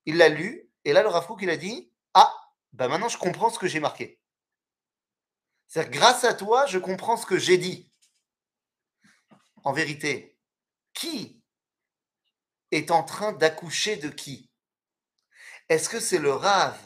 [0.05, 2.33] il l'a lu, et là le Rav Kook il a dit Ah,
[2.73, 4.19] ben maintenant je comprends ce que j'ai marqué.
[5.67, 7.91] C'est-à-dire, grâce à toi, je comprends ce que j'ai dit.
[9.63, 10.37] En vérité,
[10.93, 11.41] qui
[12.71, 14.51] est en train d'accoucher de qui?
[15.69, 16.77] Est-ce que c'est le Rav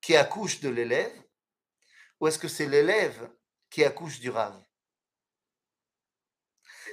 [0.00, 1.22] qui accouche de l'élève
[2.20, 3.30] ou est-ce que c'est l'élève
[3.70, 4.60] qui accouche du rave?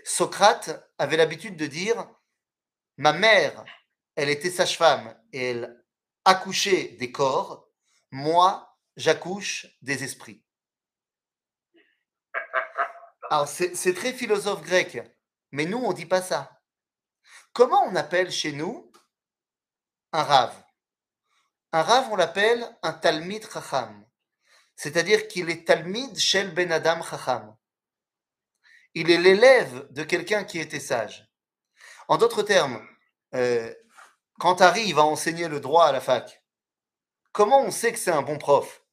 [0.04, 2.08] Socrate avait l'habitude de dire
[2.98, 3.66] Ma mère,
[4.16, 5.86] elle était sage-femme et elle
[6.24, 7.70] accouchait des corps,
[8.12, 10.46] moi, j'accouche des esprits.
[13.30, 15.00] Alors, c'est très philosophe grec,
[15.52, 16.62] mais nous, on ne dit pas ça.
[17.52, 18.92] Comment on appelle chez nous
[20.12, 20.65] un rave?
[21.76, 24.06] Un rave, on l'appelle un talmid chacham
[24.76, 27.56] c'est-à-dire qu'il est Talmid Shel Ben Adam Chacham.
[28.94, 31.30] Il est l'élève de quelqu'un qui était sage.
[32.08, 32.86] En d'autres termes,
[33.34, 33.74] euh,
[34.40, 36.44] quand Harry va enseigner le droit à la fac,
[37.32, 38.84] comment on sait que c'est un bon prof?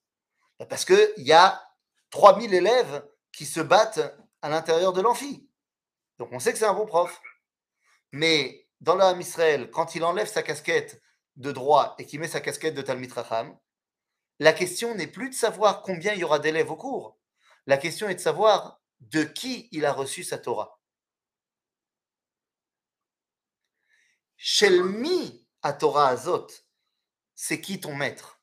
[0.59, 1.63] Bah, Parce qu'il y a
[2.11, 5.49] 3000 élèves qui se battent à l'intérieur de l'amphi.
[6.19, 7.21] Donc on sait que c'est un bon prof.
[8.13, 11.02] Mais dans l'âme Israël, quand il enlève sa casquette
[11.37, 13.57] de droit et qu'il met sa casquette de Talmid Chacham,
[14.39, 17.19] la question n'est plus de savoir combien il y aura d'élèves au cours.
[17.67, 20.81] La question est de savoir de qui il a reçu sa Torah.
[24.37, 26.49] Shelmi à Torah Azot,
[27.35, 28.41] c'est qui ton maître?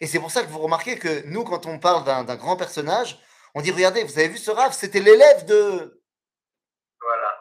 [0.00, 3.20] Et c'est pour ça que vous remarquez que nous, quand on parle d'un grand personnage,
[3.54, 6.02] on dit regardez, vous avez vu ce Rav, c'était l'élève de.
[7.00, 7.36] Voilà.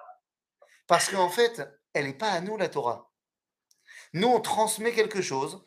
[0.88, 1.62] Parce qu'en fait,
[1.94, 3.13] elle n'est pas à nous la Torah.
[4.14, 5.64] Nous, on transmet quelque chose,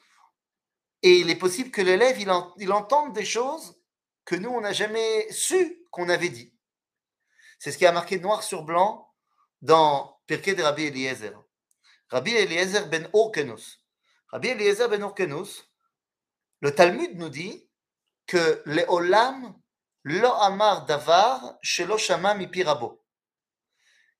[1.03, 3.77] et il est possible que l'élève, il, entende des choses
[4.25, 6.53] que nous, on n'a jamais su qu'on avait dit.
[7.59, 9.13] C'est ce qui a marqué noir sur blanc
[9.63, 11.33] dans Pirkei Rabbi Eliezer.
[12.09, 13.85] Rabbi Eliezer ben Orkenus.
[14.29, 15.65] Rabbi Eliezer ben Orkenus,
[16.61, 17.69] Le Talmud nous dit
[18.27, 19.55] que le olam
[20.05, 23.05] lo amar davar shelo shama mipirabo.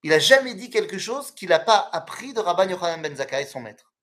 [0.03, 3.47] Il a jamais dit quelque chose qu'il n'a pas appris de Rabban Yochanan ben Zakkai,
[3.47, 3.96] son maître.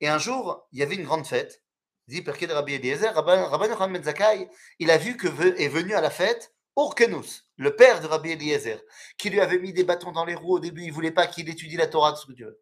[0.00, 1.62] Et un jour, il y avait une grande fête,
[2.08, 5.26] dit Perké de Rabbi Eliezer, Rabban, Yochanan ben Zakkai, il a vu que
[5.58, 8.82] est venu à la fête Urkenus, le père de Rabbi Eliezer,
[9.16, 11.48] qui lui avait mis des bâtons dans les roues au début, il voulait pas qu'il
[11.48, 12.58] étudie la Torah, tout ce que.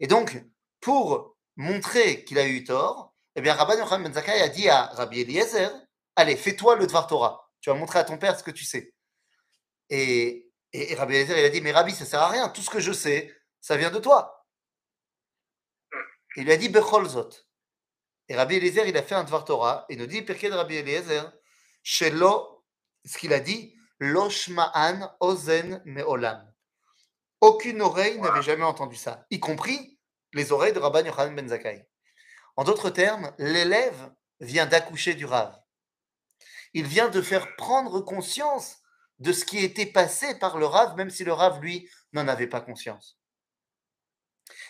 [0.00, 0.44] Et donc,
[0.80, 4.86] pour montrer qu'il a eu tort, eh bien, Rabban Yochanan ben Zakkai a dit à
[4.86, 5.70] Rabbi Eliezer,
[6.16, 8.92] allez, fais-toi le Dvar Torah, tu vas montrer à ton père ce que tu sais.
[9.88, 12.60] Et, et, et Rabbi Eliezer, il a dit, mais Rabbi, ça sert à rien, tout
[12.60, 14.37] ce que je sais, ça vient de toi.
[16.38, 17.30] Il lui a dit, Bechol Zot.
[18.28, 20.76] Et Rabbi Eliezer, il a fait un Dvar Torah, et nous dit, Pirkei de Rabbi
[20.76, 21.32] Eliezer,
[21.82, 22.64] Shelo,
[23.04, 26.48] ce qu'il a dit, Lo shma'an ozen me'olam.
[27.40, 29.98] Aucune oreille n'avait jamais entendu ça, y compris
[30.32, 31.88] les oreilles de Rabban Yochanan ben Zakkai.
[32.54, 35.60] En d'autres termes, l'élève vient d'accoucher du Rav.
[36.72, 38.76] Il vient de faire prendre conscience
[39.18, 42.46] de ce qui était passé par le Rav, même si le Rav, lui, n'en avait
[42.46, 43.18] pas conscience.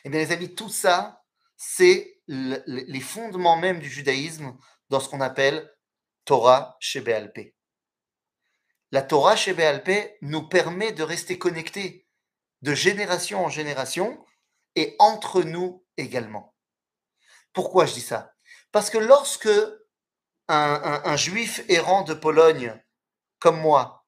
[0.05, 1.23] Eh bien, les amis, tout ça,
[1.59, 4.57] c'est le- le- les fondements même du judaïsme
[4.89, 5.71] dans ce qu'on appelle
[6.25, 7.55] Torah chez Béalpé.
[8.93, 12.07] La Torah chez Béalpé nous permet de rester connectés
[12.63, 14.25] de génération en génération
[14.77, 16.55] et entre nous également.
[17.53, 18.33] Pourquoi je dis ça?
[18.73, 19.51] Parce que lorsque
[20.47, 22.81] un juif errant de Pologne,
[23.39, 24.07] comme moi,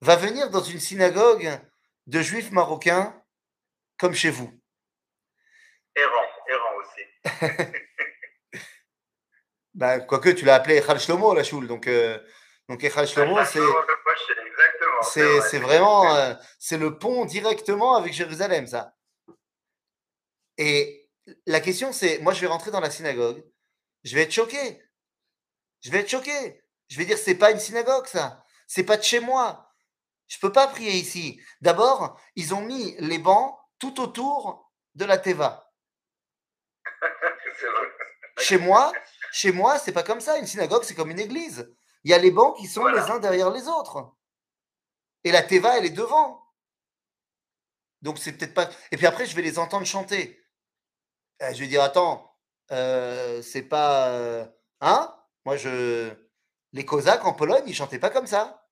[0.00, 1.60] va venir dans une synagogue
[2.06, 3.20] de juifs marocains,
[3.98, 4.52] comme chez vous,
[5.96, 6.26] Errant,
[9.74, 12.18] bah, quoique tu l'as appelé Echal Shlomo, la choule, donc, euh,
[12.68, 13.38] donc Echal Shlomo,
[15.02, 18.94] c'est, vraiment, euh, c'est le pont directement avec Jérusalem, ça.
[20.58, 21.08] Et
[21.46, 23.44] la question, c'est, moi, je vais rentrer dans la synagogue,
[24.04, 24.82] je vais être choqué.
[25.82, 26.62] Je vais être choqué.
[26.88, 28.44] Je vais dire, c'est pas une synagogue, ça.
[28.66, 29.70] C'est pas de chez moi.
[30.28, 31.40] Je peux pas prier ici.
[31.60, 35.69] D'abord, ils ont mis les bancs tout autour de la Teva.
[38.40, 38.92] Chez moi,
[39.32, 40.38] chez moi, c'est pas comme ça.
[40.38, 41.72] Une synagogue, c'est comme une église.
[42.04, 43.04] Il y a les bancs qui sont Voilà.
[43.04, 44.12] les uns derrière les autres.
[45.24, 46.42] Et la Teva, elle est devant.
[48.02, 48.70] Donc c'est peut-être pas.
[48.90, 50.42] Et puis après, je vais les entendre chanter.
[51.42, 52.34] Euh, je vais dire, attends,
[52.72, 54.08] euh, c'est pas.
[54.08, 54.46] euh,
[54.80, 55.14] Hein?
[55.44, 56.10] Moi, je.
[56.72, 58.66] Les Cosaques en Pologne, ils chantaient pas comme ça.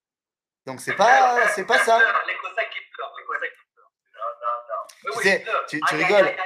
[0.67, 1.99] Donc c'est pas, c'est pas ça.
[1.99, 3.93] Les Cosaques qui pleurent, les Cosaques qui pleurent.
[4.15, 5.81] Non, non, non.
[5.81, 6.37] Oui, Tu rigoles.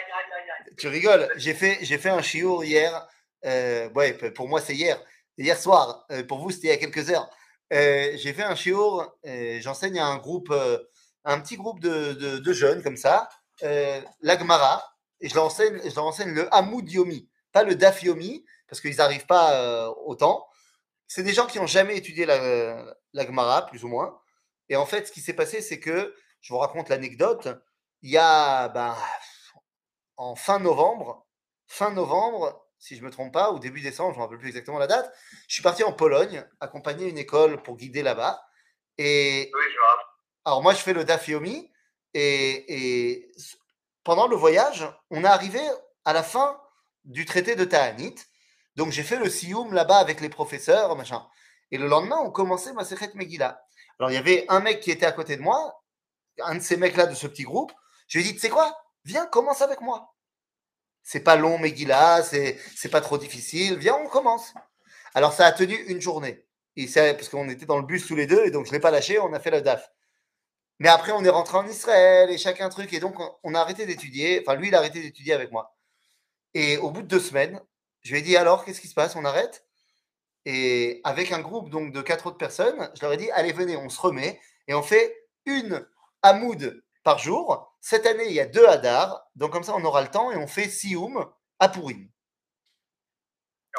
[0.77, 1.29] Tu rigoles.
[1.37, 3.07] J'ai fait, j'ai fait un chiour hier.
[3.45, 5.01] euh, ouais, pour moi, c'est hier.
[5.39, 6.05] Hier soir.
[6.11, 7.29] Euh, pour vous, c'était il y a quelques heures.
[7.73, 9.17] Euh, j'ai fait un chiour.
[9.61, 10.53] J'enseigne à un groupe,
[11.25, 13.29] un petit groupe de, de- jeunes comme ça,
[14.21, 14.85] l'Agmara.
[15.21, 18.81] Et je leur enseigne, je leur enseigne le Hamoud Yomi, pas le Daf Yomi, parce
[18.81, 20.47] qu'ils n'arrivent pas autant.
[21.09, 24.19] C'est des gens qui n'ont jamais étudié la, la plus ou moins.
[24.69, 27.49] Et en fait, ce qui s'est passé, c'est que, je vous raconte l'anecdote,
[28.03, 28.97] il y a, ben,
[30.23, 31.27] en fin novembre,
[31.67, 34.39] fin novembre, si je ne me trompe pas, ou début décembre, je ne me rappelle
[34.39, 35.13] plus exactement la date,
[35.49, 38.41] je suis parti en Pologne, accompagner une école pour guider là-bas.
[38.99, 39.79] Et Oui, je
[40.45, 41.73] alors moi, je fais le DAF Yomi,
[42.15, 43.33] et,
[44.05, 45.61] pendant le voyage, on est arrivé
[46.05, 46.61] à la fin
[47.05, 48.15] du traité de Ta'anit.
[48.77, 51.27] Donc j'ai fait le Sioum là-bas avec les professeurs, machin.
[51.71, 53.61] Et le lendemain, on commençait ma Sechet Megillah.
[53.99, 55.83] Alors il y avait un mec qui était à côté de moi,
[56.41, 57.73] un de ces mecs-là de ce petit groupe.
[58.09, 58.77] Je lui ai dit, tu sais quoi?
[59.05, 60.12] Viens, commence avec moi.
[61.03, 63.77] C'est pas long, Megillah, c'est c'est pas trop difficile.
[63.79, 64.55] Viens, on commence.
[65.15, 66.47] Alors ça a tenu une journée.
[66.77, 68.77] Et c'est- parce qu'on était dans le bus tous les deux, et donc je ne
[68.77, 69.91] l'ai pas lâché, on a fait le DAF.
[70.81, 72.93] Mais après, on est rentré en Israël et chacun truc.
[72.93, 74.43] Et donc, on- on a arrêté d'étudier.
[74.47, 75.77] Enfin, lui, il a arrêté d'étudier avec moi.
[76.55, 77.61] Et au bout de deux semaines,
[78.03, 79.17] je lui ai dit alors, qu'est-ce qui se passe?
[79.17, 79.65] On arrête?
[80.45, 83.77] Et avec un groupe donc de quatre autres personnes, je leur ai dit allez, venez,
[83.77, 85.87] on se remet et on fait une
[86.23, 87.75] Hamoud par jour.
[87.81, 89.27] Cette année, il y a deux Hadar.
[89.35, 92.09] Donc, comme ça, on aura le temps et on fait Sioum à Pourim.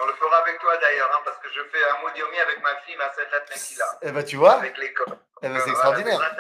[0.02, 2.76] On le fera avec toi d'ailleurs, hein, parce que je fais un modiomi avec ma
[2.82, 5.20] fille, ma Selat Mekila, Eh ben, tu vois avec l'école.
[5.44, 6.36] Eh ben, Euh, C'est voilà, extraordinaire.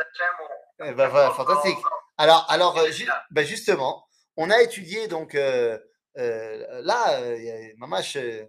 [0.79, 1.77] Eh ben, voilà, fantastique.
[2.17, 4.07] Alors, alors euh, ju- ben, justement,
[4.37, 5.77] on a étudié donc euh,
[6.17, 8.43] euh, là, euh, il y a- Mamache, euh,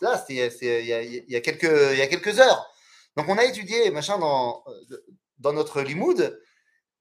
[0.00, 2.70] là, il y y y a quelques heures.
[3.16, 5.04] Donc, on a étudié machin dans euh,
[5.38, 6.40] dans notre limoud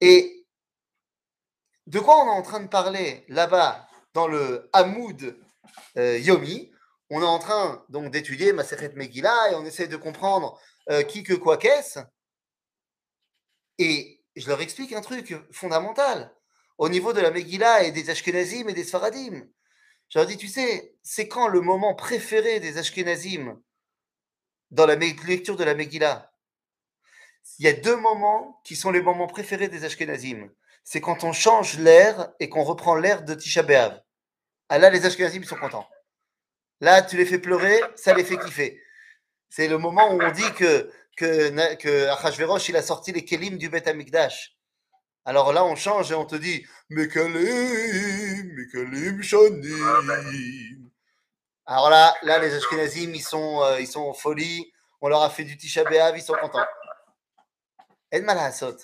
[0.06, 0.46] et
[1.88, 5.40] de quoi on est en train de parler là-bas dans le Hamoud
[5.98, 6.74] euh, Yomi?
[7.10, 11.24] On est en train donc d'étudier Maseret Megillah et on essaie de comprendre euh, qui
[11.24, 12.00] que quoi qu'est-ce.
[13.78, 16.36] Et je leur explique un truc fondamental
[16.78, 19.48] au niveau de la Megillah et des Ashkenazim et des Sfaradim.
[20.10, 23.58] Je leur dis, tu sais, c'est quand le moment préféré des Ashkenazim
[24.70, 26.33] dans la lecture de la Megillah?
[27.60, 30.50] Il y a deux moments qui sont les moments préférés des Ashkenazim.
[30.84, 34.02] C'est quand on change l'air et qu'on reprend l'air de Tisha B'Av.
[34.70, 35.88] Ah là, les Ashkenazim sont contents.
[36.82, 38.82] Là, tu les fais pleurer, ça les fait kiffer.
[39.50, 43.88] C'est le moment où on dit que, que, il a sorti les kelim du Beth
[43.88, 44.58] Amikdash.
[45.26, 50.90] Alors là, on change et on te dit Mekalim, Mekalim Shanim.
[51.66, 54.74] Alors là, les Ashkenazim, ils sont, euh, ils sont en folie.
[55.00, 56.66] On leur a fait du Tisha B'Av, ils sont contents.
[58.14, 58.78] Ed Malhasot,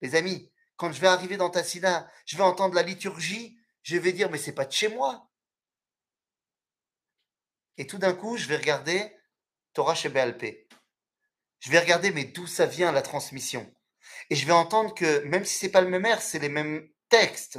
[0.00, 4.12] les amis, quand je vais arriver dans Tassina, je vais entendre la liturgie, je vais
[4.12, 5.28] dire, mais c'est pas de chez moi.
[7.78, 9.12] Et tout d'un coup, je vais regarder
[9.72, 10.68] Torah chez BLP.
[11.58, 13.68] Je vais regarder, mais d'où ça vient la transmission.
[14.30, 16.88] Et je vais entendre que même si c'est pas le même air, c'est les mêmes
[17.08, 17.58] textes.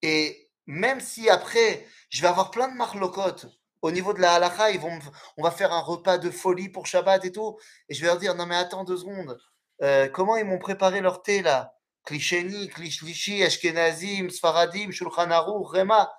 [0.00, 3.46] Et même si après, je vais avoir plein de marlocotes
[3.80, 4.96] au niveau de la halakha, ils vont,
[5.36, 7.58] on va faire un repas de folie pour Shabbat et tout.
[7.88, 9.36] Et je vais leur dire, non mais attends deux secondes,
[9.82, 11.76] Euh, comment ils m'ont préparé leur thé là?
[12.04, 16.12] Klisheni, Klishlishi, Ashkenazim, Sfaradim, Shulchan Aruch, Rema.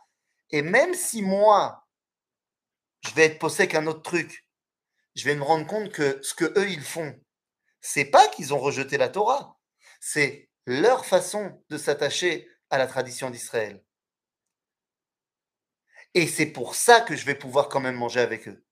[0.49, 1.85] Et même si moi,
[3.01, 4.45] je vais être possède un autre truc,
[5.15, 7.19] je vais me rendre compte que ce que eux ils font,
[7.81, 9.59] c'est pas qu'ils ont rejeté la Torah,
[9.99, 13.83] c'est leur façon de s'attacher à la tradition d'Israël.
[16.13, 18.63] Et c'est pour ça que je vais pouvoir quand même manger avec eux.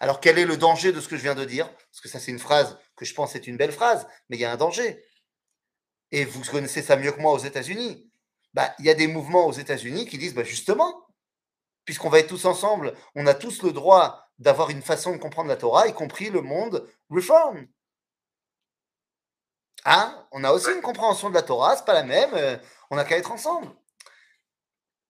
[0.00, 1.72] Alors quel est le danger de ce que je viens de dire?
[1.74, 4.40] Parce que ça c'est une phrase que je pense est une belle phrase, mais il
[4.40, 5.04] y a un danger.
[6.10, 8.10] Et vous connaissez ça mieux que moi aux États-Unis.
[8.54, 11.06] Bah, il y a des mouvements aux États-Unis qui disent bah, justement,
[11.84, 15.48] puisqu'on va être tous ensemble, on a tous le droit d'avoir une façon de comprendre
[15.48, 17.66] la Torah, y compris le monde reform.
[19.84, 20.26] Hein?
[20.32, 22.56] On a aussi une compréhension de la Torah, c'est pas la même, euh,
[22.90, 23.68] on n'a qu'à être ensemble.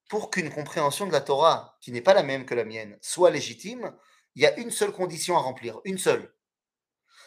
[0.08, 3.30] Pour qu'une compréhension de la Torah, qui n'est pas la même que la mienne, soit
[3.30, 3.94] légitime,
[4.38, 6.32] il y a une seule condition à remplir, une seule.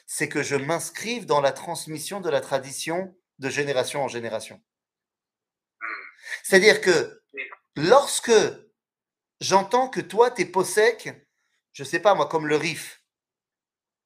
[0.08, 4.64] C'est que je m'inscrive dans la transmission de la tradition de génération en génération.
[6.42, 7.22] C'est-à-dire que
[7.76, 8.32] lorsque
[9.42, 11.10] j'entends que toi, t'es possèque,
[11.74, 13.04] je sais pas moi, comme le Rif,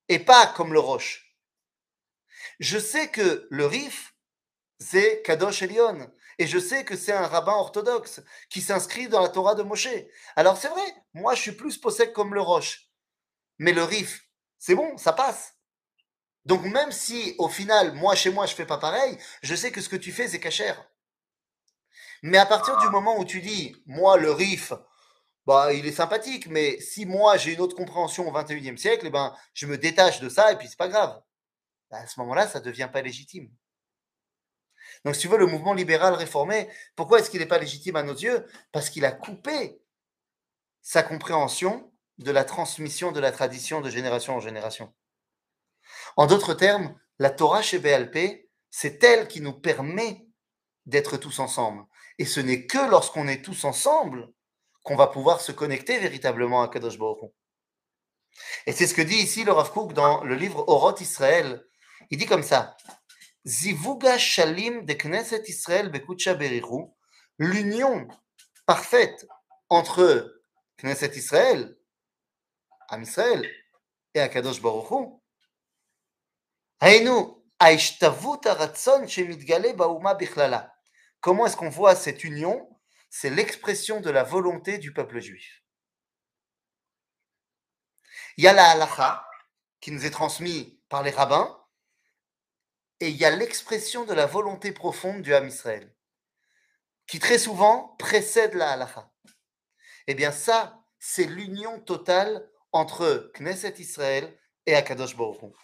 [0.09, 1.37] et pas comme le Roche,
[2.59, 4.15] je sais que le Rif,
[4.79, 9.29] c'est Kadosh Elion, et je sais que c'est un rabbin orthodoxe qui s'inscrit dans la
[9.29, 9.89] Torah de Moshe.
[10.35, 12.89] Alors c'est vrai, moi je suis plus possèque comme le Roche,
[13.59, 14.27] mais le Rif,
[14.59, 15.53] c'est bon, ça passe.
[16.45, 19.81] Donc même si au final, moi chez moi, je fais pas pareil, je sais que
[19.81, 20.87] ce que tu fais, c'est cachère.
[22.21, 24.73] Mais à partir du moment où tu dis, moi, le RIF,
[25.45, 29.09] bah, il est sympathique, mais si moi j'ai une autre compréhension au 21e siècle, eh
[29.11, 31.21] ben, je me détache de ça et puis c'est pas grave.
[31.91, 33.51] Bah, à ce moment-là, ça devient pas légitime.
[35.03, 38.03] Donc, si tu veux, le mouvement libéral réformé, pourquoi est-ce qu'il n'est pas légitime à
[38.03, 38.45] nos yeux?
[38.71, 39.79] Parce qu'il a coupé
[40.81, 44.93] sa compréhension de la transmission de la tradition de génération en génération.
[46.17, 50.25] En d'autres termes, la Torah chez BLP, c'est elle qui nous permet
[50.85, 51.85] d'être tous ensemble.
[52.17, 54.29] Et ce n'est que lorsqu'on est tous ensemble
[54.83, 57.27] qu'on va pouvoir se connecter véritablement à Kadosh Baruch Hu.
[58.65, 61.65] Et c'est ce que dit ici le Rav Kook dans le livre Oroth Israël.
[62.11, 62.75] Il dit comme ça
[63.45, 65.91] Zivuga Shalim de Knesset Israël
[67.37, 68.07] l'union
[68.65, 69.27] parfaite
[69.69, 70.41] entre
[70.77, 71.77] Knesset Israël,
[72.94, 73.48] Am Israël,
[74.14, 75.20] et Akadosh Baruch Hu,
[76.80, 80.66] היינו, ההשתוות הרצון שמתגלה באומה בכללה.
[81.20, 82.68] Comment est-ce qu'on voit cette union
[83.10, 85.62] C'est l'expression de la volonté du peuple juif.
[88.38, 89.26] Il y a la halakha
[89.80, 91.62] qui nous est transmise par les rabbins
[93.00, 95.94] et il y a l'expression de la volonté profonde du Ham Israël
[97.06, 99.12] qui très souvent précède la halakha.
[100.06, 105.55] Eh bien ça, c'est l'union totale entre Knesset Israël et Akadosh Baruch.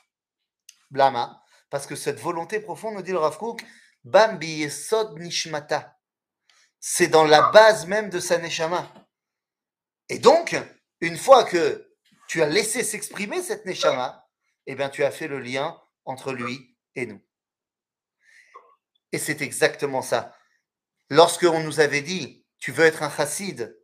[0.91, 3.66] Blama, parce que cette volonté profonde, nous dit le Rav Kook,
[4.05, 5.99] Bambi Yesod Nishmata.
[6.80, 8.89] C'est dans la base même de sa Neshama.
[10.07, 10.55] Et donc,
[11.01, 11.93] une fois que
[12.30, 14.26] tu as laissé s'exprimer cette Neshama,
[14.66, 17.22] eh bien, tu as fait le lien entre lui et nous.
[19.12, 20.34] Et c'est exactement ça.
[21.09, 23.78] Lorsque on nous avait dit, tu veux être un chassid,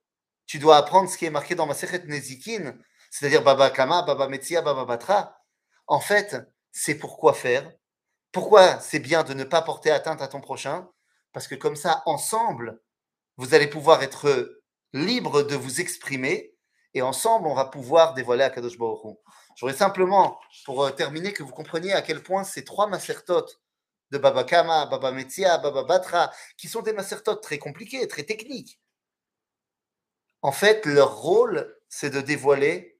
[0.45, 2.77] tu dois apprendre ce qui est marqué dans ma Sechet Nezikin,
[3.11, 5.41] c'est-à-dire Baba Kama, Baba Metzia, Baba Batra.
[5.87, 6.35] En fait,
[6.71, 7.71] c'est pourquoi faire?
[8.31, 10.89] Pourquoi c'est bien de ne pas porter atteinte à ton prochain?
[11.33, 12.81] Parce que comme ça, ensemble,
[13.37, 14.61] vous allez pouvoir être
[14.93, 16.53] libre de vous exprimer
[16.93, 19.15] et ensemble, on va pouvoir dévoiler à Kadosh Baruch Hu.
[19.55, 23.61] J'aurais simplement, pour euh, terminer, que vous compreniez à quel point ces trois macertotes
[24.11, 28.79] de Baba Kama, Baba Metzia, Baba Batra, qui sont des macertotes très compliqués, très techniques,
[30.41, 32.96] En fait, leur rôle, c'est de dévoiler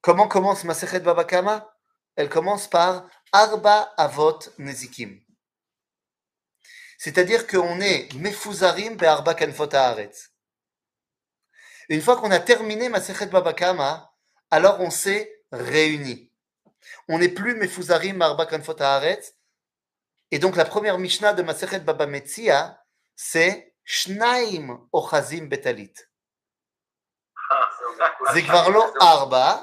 [0.00, 1.74] Comment commence Masechet Babakama
[2.16, 5.20] Elle commence par Arba Avot Nezikim.
[6.98, 10.30] C'est-à-dire qu'on est Mefuzarim Be'arba Kanfot Haaretz.
[11.88, 14.12] Une fois qu'on a terminé Masechet Babakama,
[14.50, 16.30] alors on s'est réunis.
[17.08, 19.34] On n'est plus Mefuzarim Be'arba Kanfot Haaretz.
[20.30, 22.82] Et donc la première Mishnah de Masechet Baba Metzia,
[23.16, 25.92] c'est Shnaim Ochazim Betalit.
[28.33, 29.55] זה כבר לא ארבע,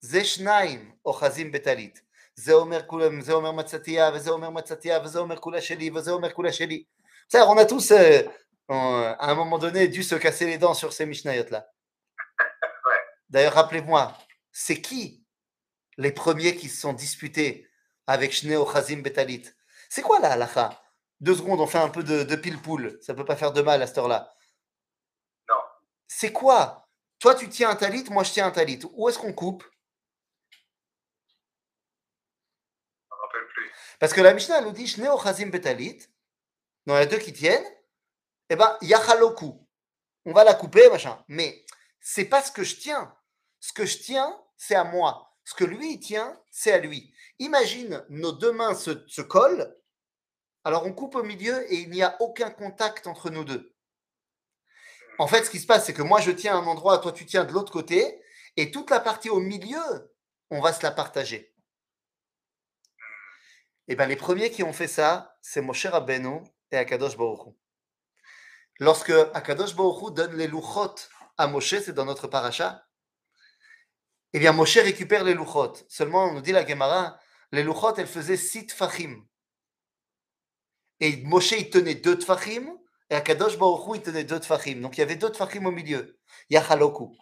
[0.00, 2.02] זה שניים אוחזים בטלית.
[2.34, 6.32] זה אומר, כולם, זה אומר מצתיה, וזה אומר מצתיה, וזה אומר כולה שלי, וזה אומר
[6.32, 6.84] כולה שלי.
[7.28, 8.22] בסדר, on a tous, euh,
[8.70, 11.66] euh, à un moment donné, dû se casser les dents sur ces Mishnayot-là.
[13.30, 14.12] D'ailleurs, rappelez-moi,
[14.50, 15.24] c'est qui
[15.98, 17.68] les premiers qui se sont disputés
[18.06, 19.44] avec Shnei Ochazim Betalit
[19.88, 20.82] C'est quoi la halakha
[21.20, 22.98] Deux secondes, on fait un peu de, de pile-poule.
[23.02, 24.34] Ça peut pas faire de mal à cette heure-là.
[25.48, 25.60] Non.
[26.08, 26.85] C'est quoi
[27.19, 28.79] toi, tu tiens un talit, moi, je tiens un talit.
[28.93, 29.63] Où est-ce qu'on coupe?
[30.51, 30.57] Je
[33.11, 33.71] ne me rappelle plus.
[33.99, 36.07] Parce que la Mishnah nous dit Shnei Ochazim Betalit.
[36.87, 37.65] Y a deux qui tiennent.
[38.49, 39.67] Eh ben, Yachaloku.
[40.25, 41.23] On va la couper, machin.
[41.27, 41.65] Mais
[41.99, 43.15] c'est pas ce que je tiens.
[43.59, 45.35] Ce que je tiens, c'est à moi.
[45.43, 47.13] Ce que lui il tient, c'est à lui.
[47.39, 49.75] Imagine, nos deux mains se, se collent.
[50.63, 53.73] Alors on coupe au milieu et il n'y a aucun contact entre nous deux.
[55.19, 57.25] En fait, ce qui se passe, c'est que moi je tiens un endroit, toi tu
[57.25, 58.21] tiens de l'autre côté,
[58.55, 60.13] et toute la partie au milieu,
[60.49, 61.53] on va se la partager.
[63.87, 66.41] Et bien, les premiers qui ont fait ça, c'est Moshe Rabbeinu
[66.71, 67.55] et Akadosh Baruch.
[68.79, 70.95] Lorsque Akadosh Baruch donne les louchot
[71.37, 72.85] à Moshe, c'est dans notre paracha,
[74.33, 75.73] eh bien, Moshe récupère les louchot.
[75.87, 77.19] Seulement, on nous dit la Gemara,
[77.51, 79.25] les louchot, elles faisaient six tfachim.
[80.99, 82.77] Et Moshe, il tenait deux tfachim,
[83.10, 84.80] et Akadosh Baruch Hu, il tenait deux tfachim.
[84.80, 86.18] Donc, il y avait deux tfachim au milieu.
[86.48, 87.16] Il y a haloku.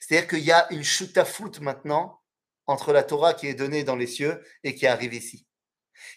[0.00, 2.20] C'est-à-dire qu'il y a une shutafout maintenant
[2.66, 5.46] entre la Torah qui est donnée dans les cieux et qui arrive ici.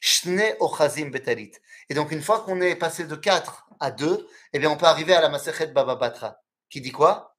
[0.01, 1.51] Shne ochazim betalit.
[1.89, 4.85] Et donc, une fois qu'on est passé de 4 à 2, eh bien, on peut
[4.85, 6.37] arriver à la Masechet Baba Batra,
[6.69, 7.37] qui dit quoi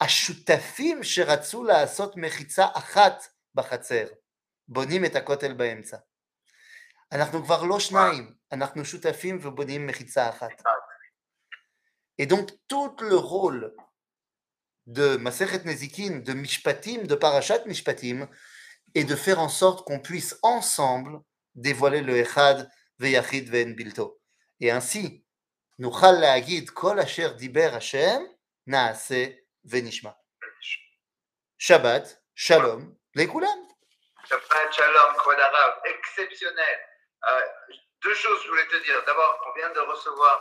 [0.00, 3.24] השותפים שרצו לעשות מחיצה אחת
[3.54, 4.04] בחצר,
[4.68, 5.96] בונים את הכותל באמצע.
[7.12, 10.62] אנחנו כבר לא שניים, אנחנו שותפים ובונים מחיצה אחת.
[12.19, 13.73] Et donc, tout le rôle
[14.85, 18.27] de Maseret Nezikin, de Mishpatim, de Parashat Mishpatim,
[18.93, 21.21] est de faire en sorte qu'on puisse ensemble
[21.55, 24.19] dévoiler le Echad Veyachid Ve'en Bilto.
[24.59, 25.25] Et ainsi,
[25.77, 28.27] nous la'agid kol asher diber Hashem
[28.67, 30.17] na'ase venishma.
[31.57, 33.59] Shabbat, shalom, les leikulam.
[34.27, 35.37] Shabbat, shalom, Kvod
[35.85, 36.79] Exceptionnel.
[37.29, 37.41] Euh,
[38.03, 39.01] deux choses je voulais te dire.
[39.05, 40.37] D'abord, on vient de recevoir